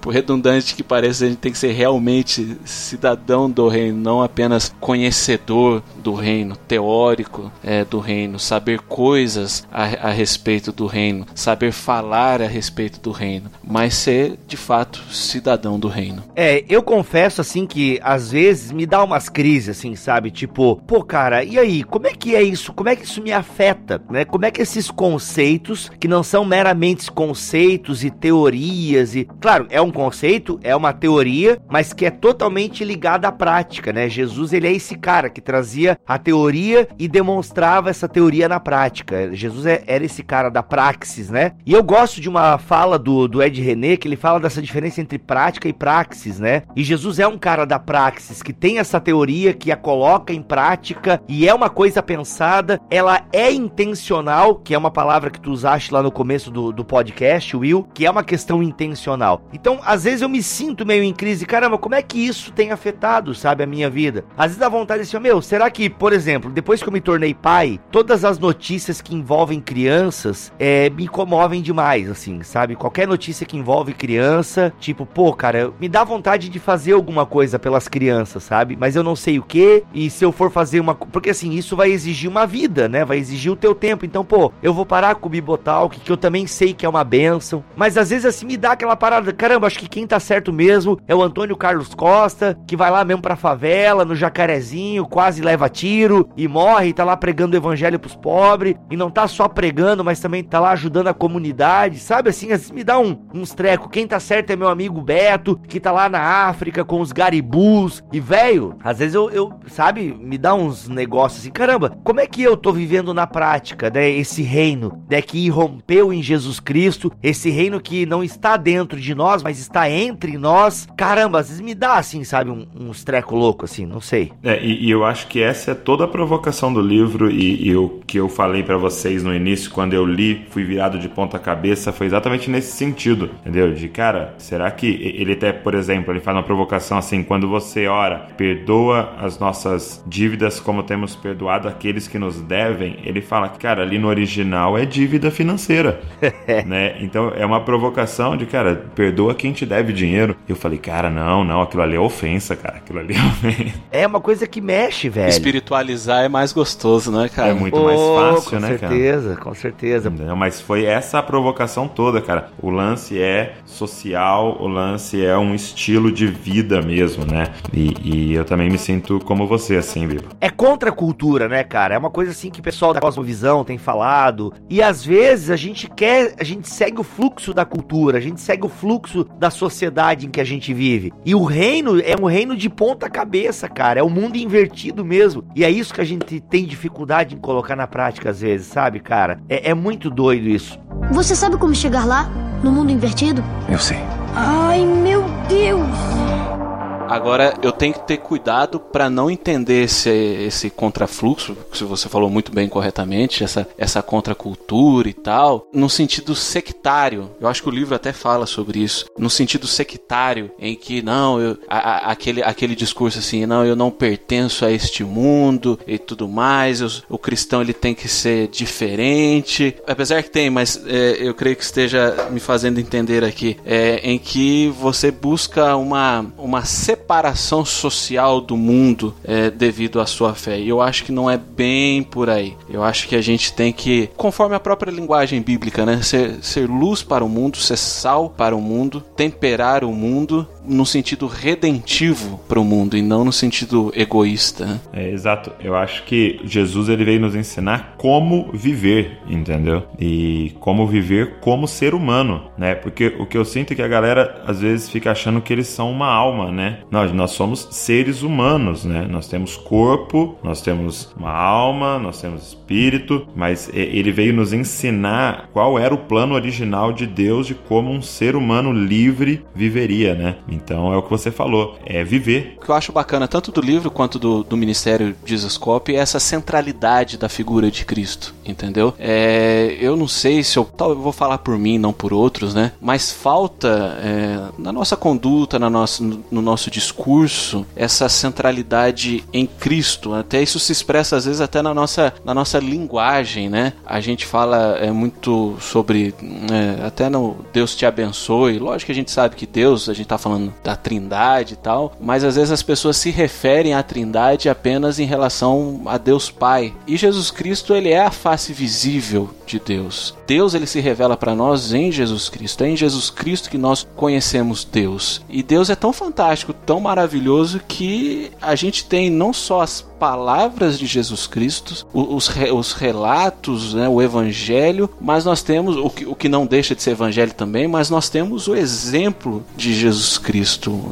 [0.00, 4.74] por, redundante que pareça, a gente tem que ser realmente cidadão do reino, não apenas
[4.80, 11.72] conhecedor do reino, teórico é, do reino, saber coisas a, a respeito do reino, saber
[11.72, 16.22] falar a respeito do reino, mas ser de fato cidadão do reino.
[16.36, 20.30] É, eu confesso assim que às vezes me dá umas crises, assim, sabe?
[20.30, 21.82] Tipo, pô, cara, e aí?
[21.84, 22.72] Como é que é isso?
[22.72, 24.00] Como é que isso me afeta?
[24.10, 24.24] Né?
[24.24, 29.80] Como é que esses conceitos, que não são meramente conceitos e teorias, e claro, é
[29.80, 34.08] um conceito, é uma teoria, mas que é totalmente ligada à prática, né?
[34.08, 39.34] Jesus ele é esse cara que trazia a teoria e demonstrava essa teoria na prática.
[39.34, 41.52] Jesus é, era esse cara da praxis, né?
[41.64, 45.00] E eu gosto de uma fala do, do Ed René que ele fala dessa diferença
[45.00, 46.62] entre prática e praxis, né?
[46.74, 50.42] E Jesus é um cara da praxis que tem essa teoria que a coloca em
[50.42, 55.40] prática e é uma coisa coisa pensada, ela é intencional, que é uma palavra que
[55.40, 59.42] tu usaste lá no começo do, do podcast, Will, que é uma questão intencional.
[59.52, 62.70] Então, às vezes eu me sinto meio em crise, caramba, como é que isso tem
[62.70, 64.24] afetado, sabe, a minha vida?
[64.36, 67.00] Às vezes dá vontade de assim, meu, será que, por exemplo, depois que eu me
[67.00, 72.76] tornei pai, todas as notícias que envolvem crianças é, me comovem demais, assim, sabe?
[72.76, 77.58] Qualquer notícia que envolve criança, tipo, pô, cara, me dá vontade de fazer alguma coisa
[77.58, 78.76] pelas crianças, sabe?
[78.78, 80.94] Mas eu não sei o que, e se eu for fazer uma.
[80.94, 83.04] Porque assim, isso vai exigir uma vida, né?
[83.04, 84.04] Vai exigir o teu tempo.
[84.04, 87.02] Então, pô, eu vou parar com o Bibotalk, que eu também sei que é uma
[87.02, 87.64] benção.
[87.74, 89.32] Mas às vezes assim me dá aquela parada.
[89.32, 93.04] Caramba, acho que quem tá certo mesmo é o Antônio Carlos Costa, que vai lá
[93.04, 97.98] mesmo pra favela, no jacarezinho, quase leva tiro e morre, tá lá pregando o evangelho
[97.98, 98.74] pros pobres.
[98.90, 102.30] E não tá só pregando, mas também tá lá ajudando a comunidade, sabe?
[102.30, 103.88] Assim, assim me dá um, uns trecos.
[103.90, 108.04] Quem tá certo é meu amigo Beto, que tá lá na África com os garibus.
[108.12, 112.18] E, velho, às vezes eu, eu, sabe, me dá uns negócios assim, cara caramba, como
[112.18, 116.58] é que eu tô vivendo na prática, né, esse reino, né, que irrompeu em Jesus
[116.58, 120.88] Cristo, esse reino que não está dentro de nós, mas está entre nós.
[120.96, 124.32] Caramba, às vezes me dá assim, sabe, um, uns treco louco assim, não sei.
[124.42, 127.76] É, e, e, eu acho que essa é toda a provocação do livro e, e
[127.76, 131.38] o que eu falei para vocês no início, quando eu li, fui virado de ponta
[131.38, 133.72] cabeça, foi exatamente nesse sentido, entendeu?
[133.72, 137.86] De cara, será que ele até, por exemplo, ele faz uma provocação assim, quando você
[137.86, 143.82] ora, perdoa as nossas dívidas como temos perdoado aqueles que nos devem, ele fala, cara,
[143.82, 146.00] ali no original é dívida financeira,
[146.64, 146.94] né?
[147.00, 150.36] Então é uma provocação de, cara, perdoa quem te deve dinheiro.
[150.48, 153.80] Eu falei, cara, não, não, aquilo ali é ofensa, cara, aquilo ali é ofensa.
[153.90, 155.28] É uma coisa que mexe, velho.
[155.28, 157.50] Espiritualizar é mais gostoso, né, cara?
[157.50, 158.00] É muito oh, mais
[158.36, 159.40] fácil, né, certeza, cara?
[159.40, 160.10] Com certeza, com certeza.
[160.10, 162.50] Não, mas foi essa a provocação toda, cara.
[162.62, 167.48] O lance é social, o lance é um estilo de vida mesmo, né?
[167.72, 170.28] E, e eu também me sinto como você, assim, Bibo.
[170.40, 171.94] É contra a cultura, né, cara?
[171.94, 174.52] É uma coisa assim que o pessoal da Cosmovisão tem falado.
[174.68, 175.09] E às vezes
[175.50, 179.24] a gente quer, a gente segue o fluxo da cultura, a gente segue o fluxo
[179.38, 181.12] da sociedade em que a gente vive.
[181.24, 184.00] E o reino é um reino de ponta cabeça, cara.
[184.00, 185.44] É o um mundo invertido mesmo.
[185.54, 189.00] E é isso que a gente tem dificuldade em colocar na prática às vezes, sabe,
[189.00, 189.40] cara?
[189.48, 190.78] É, é muito doido isso.
[191.12, 192.30] Você sabe como chegar lá?
[192.62, 193.42] No mundo invertido?
[193.68, 193.98] Eu sei.
[194.34, 196.69] Ai, meu Deus!
[197.10, 202.30] Agora, eu tenho que ter cuidado para não entender esse, esse contrafluxo, que você falou
[202.30, 207.28] muito bem corretamente, essa, essa contracultura e tal, no sentido sectário.
[207.40, 209.06] Eu acho que o livro até fala sobre isso.
[209.18, 213.74] No sentido sectário, em que, não, eu, a, a, aquele, aquele discurso assim, não, eu
[213.74, 218.46] não pertenço a este mundo e tudo mais, eu, o cristão ele tem que ser
[218.46, 219.74] diferente.
[219.84, 224.16] Apesar que tem, mas é, eu creio que esteja me fazendo entender aqui, é, em
[224.16, 230.60] que você busca uma, uma separação separação social do mundo é, devido à sua fé.
[230.60, 232.56] E eu acho que não é bem por aí.
[232.68, 236.68] Eu acho que a gente tem que, conforme a própria linguagem bíblica, né, ser, ser
[236.68, 242.40] luz para o mundo, ser sal para o mundo, temperar o mundo no sentido redentivo
[242.48, 244.66] para o mundo e não no sentido egoísta.
[244.66, 244.80] Né?
[244.92, 245.52] É, exato.
[245.60, 249.82] Eu acho que Jesus ele veio nos ensinar como viver, entendeu?
[249.98, 252.74] E como viver como ser humano, né?
[252.74, 255.66] Porque o que eu sinto é que a galera às vezes fica achando que eles
[255.66, 256.80] são uma alma, né?
[256.90, 259.06] Nós, nós somos seres humanos, né?
[259.10, 265.48] Nós temos corpo, nós temos uma alma, nós temos espírito, mas ele veio nos ensinar
[265.52, 270.36] qual era o plano original de Deus de como um ser humano livre viveria, né?
[270.62, 272.56] Então é o que você falou, é viver.
[272.60, 276.20] O que eu acho bacana tanto do livro quanto do, do Ministério Jesuscope é essa
[276.20, 278.94] centralidade da figura de Cristo, entendeu?
[278.98, 282.54] É, eu não sei se eu, tal, eu vou falar por mim, não por outros,
[282.54, 282.72] né?
[282.80, 289.46] Mas falta é, na nossa conduta, na nossa, no, no nosso discurso essa centralidade em
[289.46, 290.14] Cristo.
[290.14, 293.72] Até isso se expressa às vezes até na nossa, na nossa linguagem, né?
[293.84, 296.14] A gente fala é, muito sobre
[296.50, 298.58] é, até no Deus te abençoe.
[298.58, 301.92] Lógico que a gente sabe que Deus, a gente está falando da Trindade e tal,
[302.00, 306.72] mas às vezes as pessoas se referem à Trindade apenas em relação a Deus Pai.
[306.86, 310.14] E Jesus Cristo, ele é a face visível de Deus.
[310.26, 312.62] Deus ele se revela para nós em Jesus Cristo.
[312.62, 315.20] É em Jesus Cristo que nós conhecemos Deus.
[315.28, 320.78] E Deus é tão fantástico, tão maravilhoso que a gente tem não só as palavras
[320.78, 326.14] de Jesus Cristo, os, os relatos, né, o Evangelho, mas nós temos o que, o
[326.14, 330.29] que não deixa de ser Evangelho também, mas nós temos o exemplo de Jesus Cristo,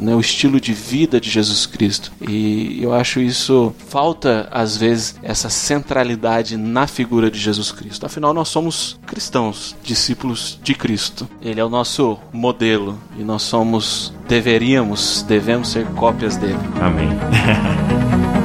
[0.01, 2.11] né, o estilo de vida de Jesus Cristo.
[2.27, 8.05] E eu acho isso falta às vezes essa centralidade na figura de Jesus Cristo.
[8.05, 11.27] Afinal, nós somos cristãos, discípulos de Cristo.
[11.41, 16.59] Ele é o nosso modelo e nós somos, deveríamos, devemos ser cópias dele.
[16.81, 17.09] Amém.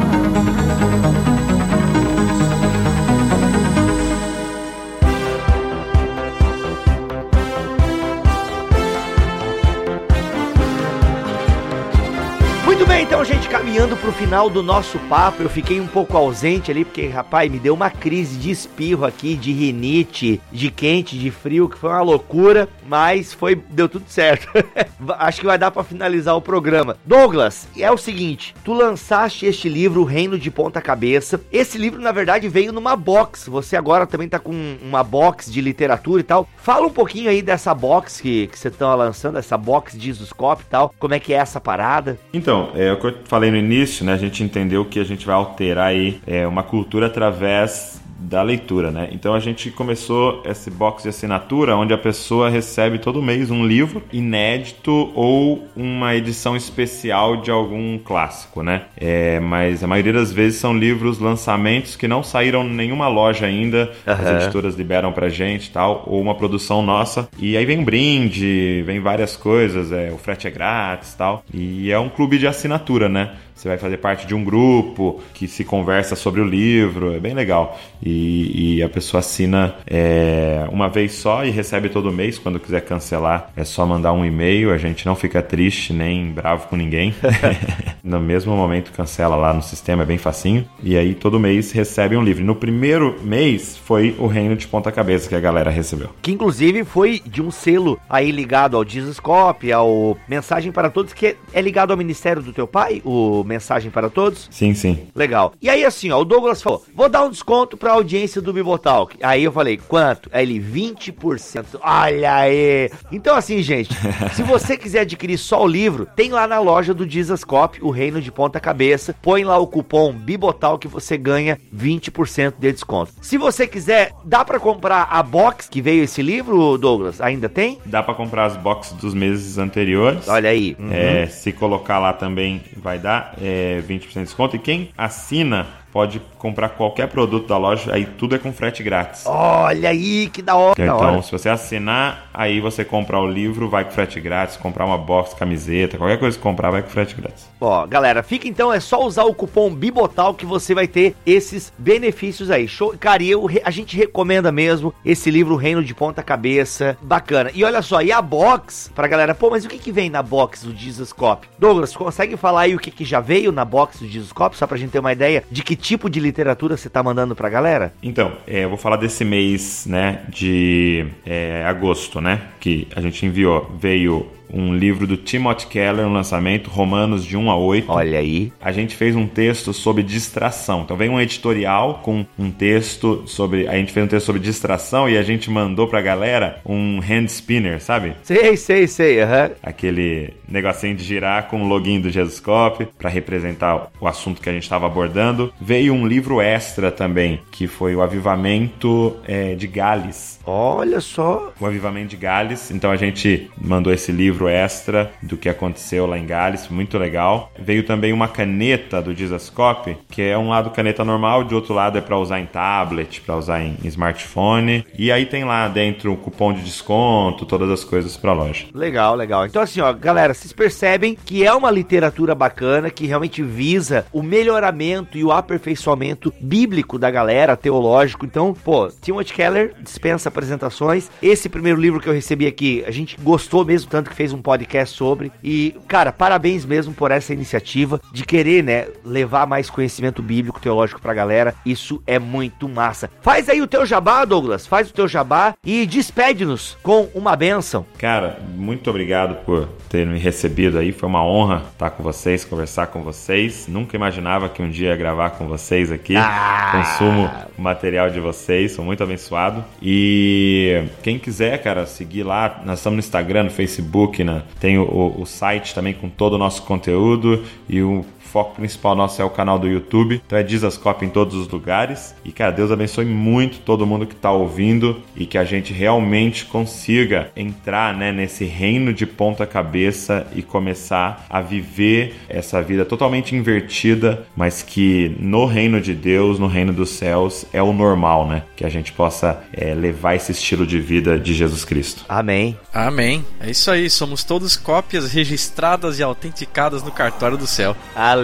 [13.74, 17.58] caminhando pro final do nosso papo, eu fiquei um pouco ausente ali, porque, rapaz, me
[17.58, 22.00] deu uma crise de espirro aqui, de rinite, de quente, de frio, que foi uma
[22.00, 24.46] loucura, mas foi, deu tudo certo.
[25.18, 26.96] Acho que vai dar para finalizar o programa.
[27.04, 31.40] Douglas, é o seguinte, tu lançaste este livro, O Reino de Ponta Cabeça.
[31.50, 33.48] Esse livro, na verdade, veio numa box.
[33.48, 36.48] Você agora também tá com uma box de literatura e tal.
[36.58, 40.62] Fala um pouquinho aí dessa box que, que você tá lançando, essa box de Isuscope
[40.62, 40.94] e tal.
[40.96, 42.16] Como é que é essa parada?
[42.32, 45.26] Então, é o que eu falei no início, né, a gente entendeu que a gente
[45.26, 49.08] vai alterar aí é, uma cultura através da leitura, né?
[49.12, 53.66] Então a gente começou esse box de assinatura onde a pessoa recebe todo mês um
[53.66, 58.82] livro inédito ou uma edição especial de algum clássico, né?
[58.96, 63.46] É, mas a maioria das vezes são livros lançamentos que não saíram em nenhuma loja
[63.46, 64.12] ainda, uhum.
[64.12, 67.28] as editoras liberam pra gente tal, ou uma produção nossa.
[67.38, 71.44] E aí vem um brinde, vem várias coisas, é, o frete é grátis tal.
[71.52, 73.32] E é um clube de assinatura, né?
[73.64, 77.32] Você vai fazer parte de um grupo que se conversa sobre o livro, é bem
[77.32, 77.80] legal.
[78.02, 82.38] E, e a pessoa assina é, uma vez só e recebe todo mês.
[82.38, 84.70] Quando quiser cancelar, é só mandar um e-mail.
[84.70, 87.14] A gente não fica triste nem bravo com ninguém.
[88.04, 90.68] no mesmo momento, cancela lá no sistema, é bem facinho.
[90.82, 92.44] E aí todo mês recebe um livro.
[92.44, 96.10] No primeiro mês foi o Reino de Ponta Cabeça que a galera recebeu.
[96.20, 101.34] Que inclusive foi de um selo aí ligado ao Jesuscope, ao Mensagem para Todos, que
[101.50, 104.48] é ligado ao ministério do teu pai, o mensagem para todos?
[104.50, 105.06] Sim, sim.
[105.14, 105.52] Legal.
[105.62, 109.16] E aí, assim, ó, o Douglas falou: vou dar um desconto pra audiência do Bibotalk.
[109.22, 110.28] Aí eu falei, quanto?
[110.32, 111.78] Aí ele, 20%.
[111.80, 112.90] Olha aí!
[113.10, 113.94] Então, assim, gente,
[114.34, 118.20] se você quiser adquirir só o livro, tem lá na loja do Dizascope, o Reino
[118.20, 119.14] de Ponta Cabeça.
[119.22, 123.12] Põe lá o cupom Bibotal que você ganha 20% de desconto.
[123.20, 127.20] Se você quiser, dá pra comprar a box que veio esse livro, Douglas?
[127.20, 127.78] Ainda tem?
[127.86, 130.28] Dá pra comprar as boxes dos meses anteriores.
[130.28, 130.76] Olha aí.
[130.90, 134.56] É, se colocar lá também vai dar é, 20% de desconto.
[134.56, 139.22] E quem assina pode comprar qualquer produto da loja, aí tudo é com frete grátis.
[139.26, 140.74] Olha aí, que da hora.
[140.76, 141.22] da Então, hora.
[141.22, 144.56] se você assinar, aí você comprar o livro, vai com frete grátis.
[144.56, 147.48] Comprar uma box, camiseta, qualquer coisa que comprar, vai com frete grátis.
[147.60, 151.72] Ó, galera, fica então, é só usar o cupom Bibotal que você vai ter esses
[151.78, 152.66] benefícios aí.
[152.66, 157.52] Show, cara, e eu, a gente recomenda mesmo esse livro Reino de Ponta Cabeça, bacana.
[157.54, 160.24] E olha só, e a box, pra galera, pô, mas o que que vem na
[160.24, 161.46] box do Jesus Cop?
[161.56, 164.66] Douglas, consegue falar aí o que que já veio na box do Jesus Cop, só
[164.66, 167.92] pra gente ter uma ideia de que tipo de literatura você tá mandando pra galera?
[168.02, 173.26] Então, é, eu vou falar desse mês, né, de é, agosto, né, que a gente
[173.26, 173.70] enviou.
[173.78, 177.90] Veio um livro do Timothy Keller, um lançamento, Romanos de 1 a 8.
[177.90, 178.52] Olha aí.
[178.60, 180.82] A gente fez um texto sobre distração.
[180.82, 183.66] Então vem um editorial com um texto sobre.
[183.66, 187.26] A gente fez um texto sobre distração e a gente mandou pra galera um hand
[187.26, 188.14] spinner, sabe?
[188.22, 189.50] Sei, sei, sei, aham.
[189.62, 194.52] Aquele negocinho de girar com o login do Jesuscope para representar o assunto que a
[194.52, 195.52] gente estava abordando.
[195.60, 200.38] Veio um livro extra também, que foi o Avivamento é, de Gales.
[200.46, 201.52] Olha só.
[201.58, 202.70] O Avivamento de Gales.
[202.70, 207.52] Então a gente mandou esse livro extra do que aconteceu lá em Gales, muito legal.
[207.58, 211.98] Veio também uma caneta do Jesuscope, que é um lado caneta normal, de outro lado
[211.98, 214.84] é para usar em tablet, para usar em smartphone.
[214.98, 218.66] E aí tem lá dentro o cupom de desconto, todas as coisas para loja.
[218.74, 219.46] Legal, legal.
[219.46, 224.22] Então, assim, ó, galera, vocês percebem que é uma literatura bacana que realmente visa o
[224.22, 228.26] melhoramento e o aperfeiçoamento bíblico da galera, teológico.
[228.26, 231.10] Então, pô, Timothy Keller dispensa apresentações.
[231.22, 234.40] Esse primeiro livro que eu recebi aqui, a gente gostou mesmo, tanto que fez um
[234.40, 235.32] podcast sobre.
[235.42, 241.00] E, cara, parabéns mesmo por essa iniciativa de querer, né, levar mais conhecimento bíblico, teológico
[241.00, 241.54] pra galera.
[241.64, 243.10] Isso é muito massa.
[243.20, 244.66] Faz aí o teu jabá, Douglas.
[244.66, 247.86] Faz o teu jabá e despede-nos com uma bênção.
[247.98, 250.92] Cara, muito obrigado por ter me recebido aí.
[250.92, 253.66] Foi uma honra estar com vocês, conversar com vocês.
[253.68, 256.16] Nunca imaginava que um dia ia gravar com vocês aqui.
[256.16, 256.72] Ah!
[256.72, 259.64] Consumo o material de vocês, sou muito abençoado.
[259.80, 264.42] E quem quiser, cara, seguir lá, nós estamos no Instagram, no Facebook, né?
[264.60, 268.04] tem o- o site também com todo o nosso conteúdo e o
[268.34, 270.20] foco principal nosso é o canal do YouTube.
[270.26, 272.16] Então é Dizascope em todos os lugares.
[272.24, 276.44] E, cara, Deus abençoe muito todo mundo que tá ouvindo e que a gente realmente
[276.44, 283.36] consiga entrar né, nesse reino de ponta cabeça e começar a viver essa vida totalmente
[283.36, 288.42] invertida, mas que no reino de Deus, no reino dos céus, é o normal, né?
[288.56, 292.04] Que a gente possa é, levar esse estilo de vida de Jesus Cristo.
[292.08, 292.58] Amém.
[292.72, 293.24] Amém.
[293.38, 297.76] É isso aí, somos todos cópias registradas e autenticadas no cartório do céu.
[297.94, 298.23] Aleluia.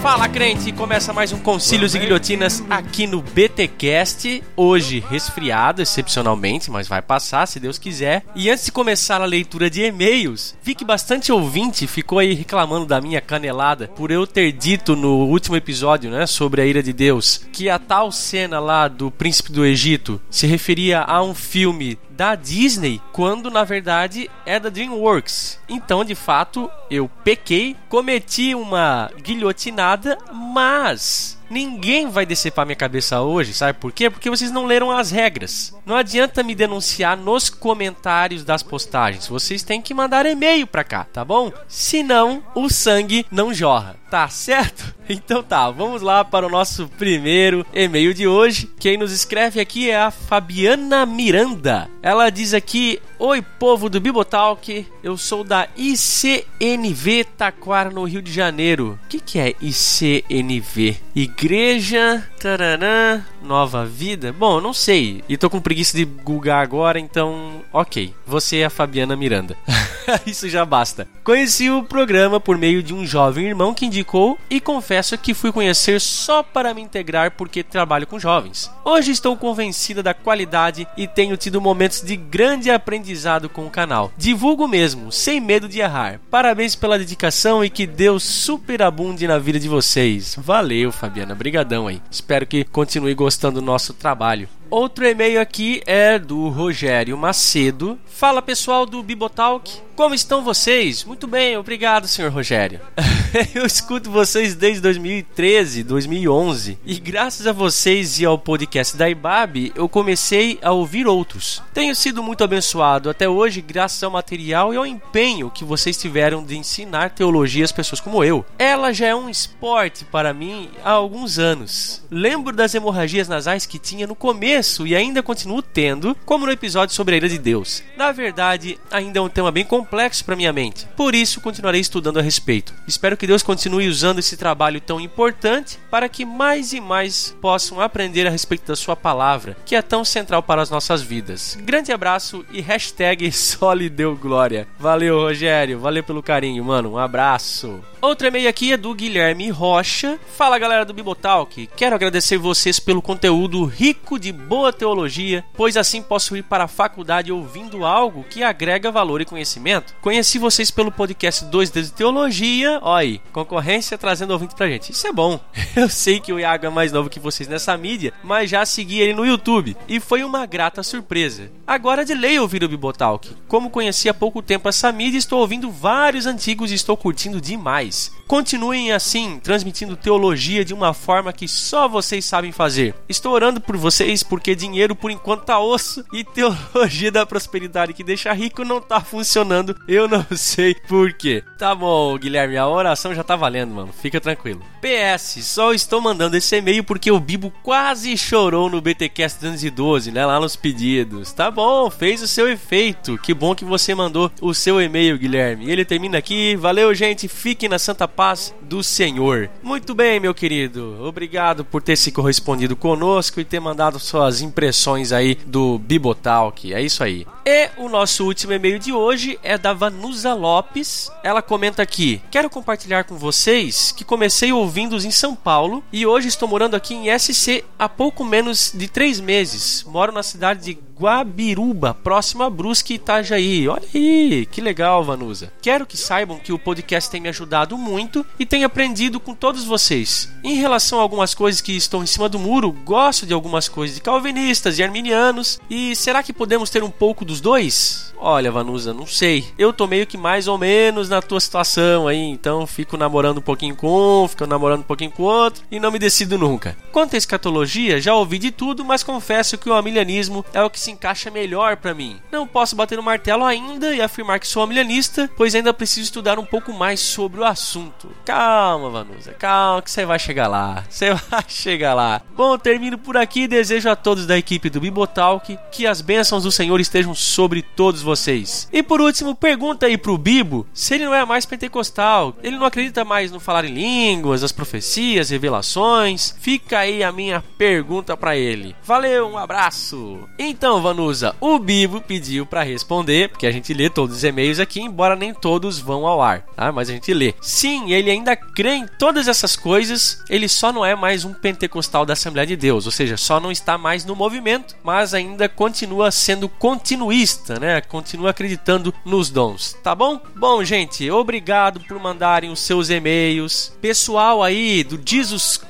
[0.00, 4.42] Fala crente, começa mais um Concílios e Guilhotinas aqui no BTcast.
[4.56, 8.24] Hoje resfriado, excepcionalmente, mas vai passar se Deus quiser.
[8.34, 12.86] E antes de começar a leitura de e-mails, vi que bastante ouvinte ficou aí reclamando
[12.86, 16.94] da minha canelada por eu ter dito no último episódio, né, sobre a ira de
[16.94, 21.98] Deus, que a tal cena lá do príncipe do Egito se referia a um filme
[22.20, 25.58] da Disney, quando na verdade é da DreamWorks.
[25.66, 33.54] Então, de fato, eu pequei, cometi uma guilhotinada, mas ninguém vai decepar minha cabeça hoje,
[33.54, 34.10] sabe por quê?
[34.10, 35.74] Porque vocês não leram as regras.
[35.86, 39.26] Não adianta me denunciar nos comentários das postagens.
[39.26, 41.50] Vocês têm que mandar e-mail pra cá, tá bom?
[41.66, 43.99] Senão, o sangue não jorra.
[44.10, 44.94] Tá certo?
[45.12, 48.70] Então tá, vamos lá para o nosso primeiro e-mail de hoje.
[48.78, 51.90] Quem nos escreve aqui é a Fabiana Miranda.
[52.00, 58.32] Ela diz aqui: Oi, povo do Bibotalk, eu sou da ICNV Taquara, no Rio de
[58.32, 58.96] Janeiro.
[59.04, 60.96] O que, que é ICNV?
[61.12, 62.29] Igreja.
[62.40, 64.32] Taranã, Nova Vida?
[64.32, 65.22] Bom, eu não sei.
[65.28, 67.60] E tô com preguiça de googar agora, então.
[67.70, 68.14] Ok.
[68.26, 69.54] Você é a Fabiana Miranda.
[70.26, 71.06] Isso já basta.
[71.22, 75.52] Conheci o programa por meio de um jovem irmão que indicou e confesso que fui
[75.52, 78.70] conhecer só para me integrar porque trabalho com jovens.
[78.84, 84.10] Hoje estou convencida da qualidade e tenho tido momentos de grande aprendizado com o canal.
[84.16, 86.18] Divulgo mesmo, sem medo de errar.
[86.30, 90.34] Parabéns pela dedicação e que Deus superabunde na vida de vocês.
[90.38, 91.34] Valeu, Fabiana.
[91.34, 92.00] Brigadão aí.
[92.30, 94.48] Espero que continue gostando do nosso trabalho.
[94.70, 97.98] Outro e-mail aqui é do Rogério Macedo.
[98.06, 101.04] Fala pessoal do Bibotalk, como estão vocês?
[101.04, 102.80] Muito bem, obrigado, senhor Rogério.
[103.54, 109.72] Eu escuto vocês desde 2013, 2011 e graças a vocês e ao podcast da IBAB
[109.74, 111.62] eu comecei a ouvir outros.
[111.72, 116.42] Tenho sido muito abençoado até hoje graças ao material e ao empenho que vocês tiveram
[116.42, 118.44] de ensinar teologia às pessoas como eu.
[118.58, 122.02] Ela já é um esporte para mim há alguns anos.
[122.10, 126.94] Lembro das hemorragias nasais que tinha no começo e ainda continuo tendo, como no episódio
[126.94, 127.82] sobre a ira de Deus.
[127.96, 130.86] Na verdade, ainda é um tema bem complexo para minha mente.
[130.96, 132.74] Por isso, continuarei estudando a respeito.
[132.86, 137.80] Espero que Deus continue usando esse trabalho tão importante para que mais e mais possam
[137.80, 141.56] aprender a respeito da sua palavra, que é tão central para as nossas vidas.
[141.62, 144.66] Grande abraço e hashtag só lhe deu glória.
[144.78, 145.78] Valeu, Rogério.
[145.78, 146.92] Valeu pelo carinho, mano.
[146.92, 147.80] Um abraço.
[148.02, 150.18] Outro e-mail aqui é do Guilherme Rocha.
[150.34, 156.00] Fala galera do Bibotalk, quero agradecer vocês pelo conteúdo rico de boa teologia, pois assim
[156.00, 159.94] posso ir para a faculdade ouvindo algo que agrega valor e conhecimento.
[160.00, 164.92] Conheci vocês pelo podcast 2 de Teologia, aí, concorrência trazendo ouvinte pra gente.
[164.92, 165.38] Isso é bom.
[165.76, 169.00] Eu sei que o Iago é mais novo que vocês nessa mídia, mas já segui
[169.00, 171.52] ele no YouTube e foi uma grata surpresa.
[171.66, 173.28] Agora de lei ouvir o Bibotalk.
[173.46, 177.89] Como conheci há pouco tempo essa mídia, estou ouvindo vários antigos e estou curtindo demais.
[178.30, 182.94] Continuem assim, transmitindo teologia de uma forma que só vocês sabem fazer.
[183.08, 188.04] Estou orando por vocês porque dinheiro por enquanto tá osso e teologia da prosperidade que
[188.04, 189.76] deixa rico não tá funcionando.
[189.88, 191.42] Eu não sei por quê.
[191.58, 193.92] Tá bom, Guilherme, a oração já tá valendo, mano.
[193.92, 194.62] Fica tranquilo.
[194.80, 200.24] PS, só estou mandando esse e-mail porque o Bibo quase chorou no BTcast 212, né,
[200.24, 201.32] lá nos pedidos.
[201.32, 203.18] Tá bom, fez o seu efeito.
[203.18, 205.68] Que bom que você mandou o seu e-mail, Guilherme.
[205.68, 206.54] Ele termina aqui.
[206.54, 207.26] Valeu, gente.
[207.26, 209.50] Fiquem na santa paz do Senhor.
[209.62, 210.96] Muito bem, meu querido.
[211.02, 216.72] Obrigado por ter se correspondido conosco e ter mandado suas impressões aí do Bibotalk.
[216.72, 217.26] É isso aí.
[217.44, 221.10] E o nosso último e-mail de hoje é da Vanusa Lopes.
[221.24, 226.28] Ela comenta aqui: Quero compartilhar com vocês que comecei ouvindo-os em São Paulo e hoje
[226.28, 229.84] estou morando aqui em SC há pouco menos de três meses.
[229.84, 233.66] Moro na cidade de Guabiruba, próximo a Brusque e Itajaí.
[233.66, 235.50] Olha aí, que legal, Vanusa.
[235.62, 239.64] Quero que saibam que o podcast tem me ajudado muito e tenho aprendido com todos
[239.64, 240.30] vocês.
[240.44, 243.96] Em relação a algumas coisas que estão em cima do muro, gosto de algumas coisas
[243.96, 245.58] de calvinistas e arminianos.
[245.70, 248.12] E será que podemos ter um pouco dos dois?
[248.22, 249.46] Olha, Vanusa, não sei.
[249.58, 253.42] Eu tô meio que mais ou menos na tua situação aí, então fico namorando um
[253.42, 256.76] pouquinho com um, fico namorando um pouquinho com outro e não me decido nunca.
[256.92, 260.78] Quanto à escatologia, já ouvi de tudo, mas confesso que o amilianismo é o que
[260.78, 262.20] se encaixa melhor para mim.
[262.30, 266.38] Não posso bater no martelo ainda e afirmar que sou amilianista, pois ainda preciso estudar
[266.38, 268.10] um pouco mais sobre o assunto.
[268.24, 270.84] Calma, Vanusa, calma que você vai chegar lá.
[270.90, 272.20] Você vai chegar lá.
[272.36, 273.46] Bom, termino por aqui.
[273.46, 278.02] Desejo a todos da equipe do Bibotalk que as bênçãos do Senhor estejam sobre todos
[278.02, 278.68] vocês.
[278.72, 282.34] E por último, pergunta aí pro Bibo se ele não é mais pentecostal.
[282.42, 286.34] Ele não acredita mais no falar em línguas, as profecias, revelações.
[286.40, 288.74] Fica aí a minha pergunta para ele.
[288.82, 290.28] Valeu, um abraço.
[290.38, 294.80] Então, Vanusa, o Bibo pediu para responder, porque a gente lê todos os e-mails aqui,
[294.80, 296.72] embora nem todos vão ao ar, tá?
[296.72, 297.34] Mas a gente lê.
[297.40, 302.04] Sim, ele ainda crê em todas essas coisas, ele só não é mais um pentecostal
[302.04, 306.10] da Assembleia de Deus, ou seja, só não está mais no movimento, mas ainda continua
[306.10, 307.80] sendo continuista, né?
[307.80, 310.20] Continua acreditando nos dons, tá bom?
[310.36, 313.72] Bom, gente, obrigado por mandarem os seus e-mails.
[313.80, 315.60] Pessoal aí do Jesus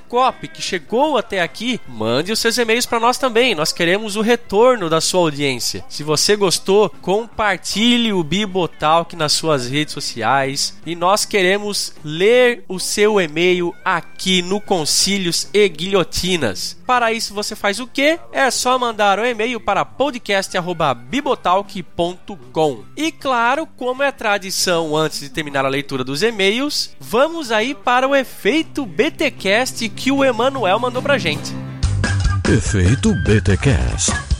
[0.52, 3.54] que chegou até aqui, mande os seus e-mails para nós também.
[3.54, 5.82] Nós queremos o retorno da sua audiência.
[5.88, 12.78] Se você gostou, compartilhe o Bibotalk nas suas redes sociais e nós queremos ler o
[12.78, 16.78] seu e-mail aqui no Concílios e Guilhotinas.
[16.86, 18.18] Para isso você faz o que?
[18.32, 22.84] É só mandar o um e-mail para podcast@bibotalk.com.
[22.96, 28.08] E claro, como é tradição antes de terminar a leitura dos e-mails, vamos aí para
[28.08, 31.54] o efeito BTcast que o Emanuel mandou pra gente.
[32.48, 34.39] Efeito BTcast.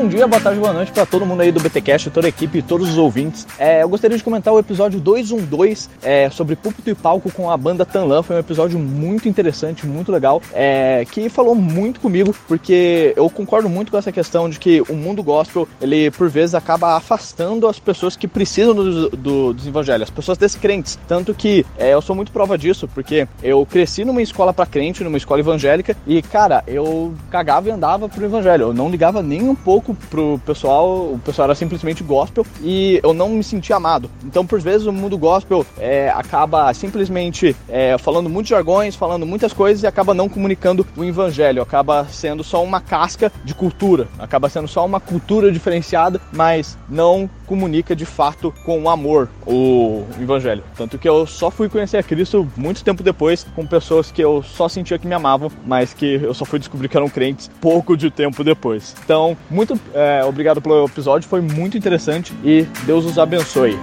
[0.00, 2.62] Bom dia, boa tarde, boa noite para todo mundo aí do BTcast, toda a equipe
[2.62, 3.46] todos os ouvintes.
[3.58, 7.56] É, eu gostaria de comentar o episódio 212 é, sobre púlpito e palco com a
[7.58, 8.22] banda Tanlan.
[8.22, 13.68] Foi um episódio muito interessante, muito legal, é, que falou muito comigo, porque eu concordo
[13.68, 17.78] muito com essa questão de que o mundo gospel, ele por vezes acaba afastando as
[17.78, 20.98] pessoas que precisam do, do, dos evangelhos, as pessoas descrentes.
[21.06, 25.04] Tanto que é, eu sou muito prova disso, porque eu cresci numa escola para crente,
[25.04, 28.68] numa escola evangélica, e cara, eu cagava e andava pro evangelho.
[28.68, 33.12] Eu não ligava nem um pouco pro pessoal, o pessoal era simplesmente gospel e eu
[33.12, 34.10] não me sentia amado.
[34.24, 39.52] Então, por vezes, o mundo gospel é, acaba simplesmente é, falando muitos jargões, falando muitas
[39.52, 44.48] coisas e acaba não comunicando o evangelho, acaba sendo só uma casca de cultura, acaba
[44.48, 50.62] sendo só uma cultura diferenciada, mas não comunica de fato com amor o evangelho.
[50.76, 54.42] Tanto que eu só fui conhecer a Cristo muito tempo depois, com pessoas que eu
[54.42, 57.96] só sentia que me amavam, mas que eu só fui descobrir que eram crentes pouco
[57.96, 58.94] de tempo depois.
[59.04, 63.78] Então, muito é, obrigado pelo episódio, foi muito interessante e Deus os abençoe.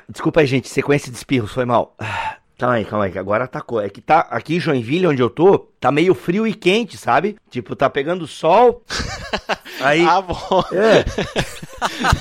[0.09, 1.95] Desculpa aí, gente, sequência de espirros, foi mal.
[2.59, 3.79] Calma aí, calma aí, que agora atacou.
[3.79, 7.37] É que tá aqui em Joinville, onde eu tô, tá meio frio e quente, sabe?
[7.49, 8.83] Tipo, tá pegando sol.
[9.79, 10.05] Aí.
[10.05, 10.35] Ah, bom.
[10.73, 11.05] É.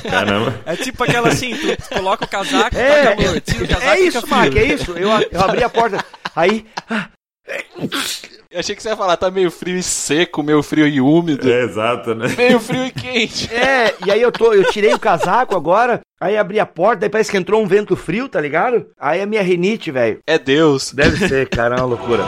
[0.08, 0.54] Caramba.
[0.64, 4.00] É tipo aquela assim, tu coloca o casaco, É, tá calor, tira o casaco, é
[4.00, 4.28] isso.
[4.28, 4.92] Mark, é isso.
[4.92, 6.04] Eu, eu abri a porta.
[6.36, 6.64] Aí.
[6.88, 7.08] ah,
[8.50, 11.50] Eu achei que você ia falar, tá meio frio e seco, meio frio e úmido.
[11.50, 12.34] É, exato, né?
[12.36, 13.48] Meio frio e quente.
[13.58, 17.10] É, e aí eu tô, eu tirei o casaco agora, aí abri a porta, aí
[17.10, 18.86] parece que entrou um vento frio, tá ligado?
[18.98, 20.20] Aí a minha rinite, velho.
[20.26, 20.92] É Deus.
[20.92, 22.24] Deve ser, cara, é uma loucura.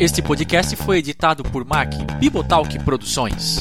[0.00, 3.58] Este podcast foi editado por Mac Bibotalk Produções.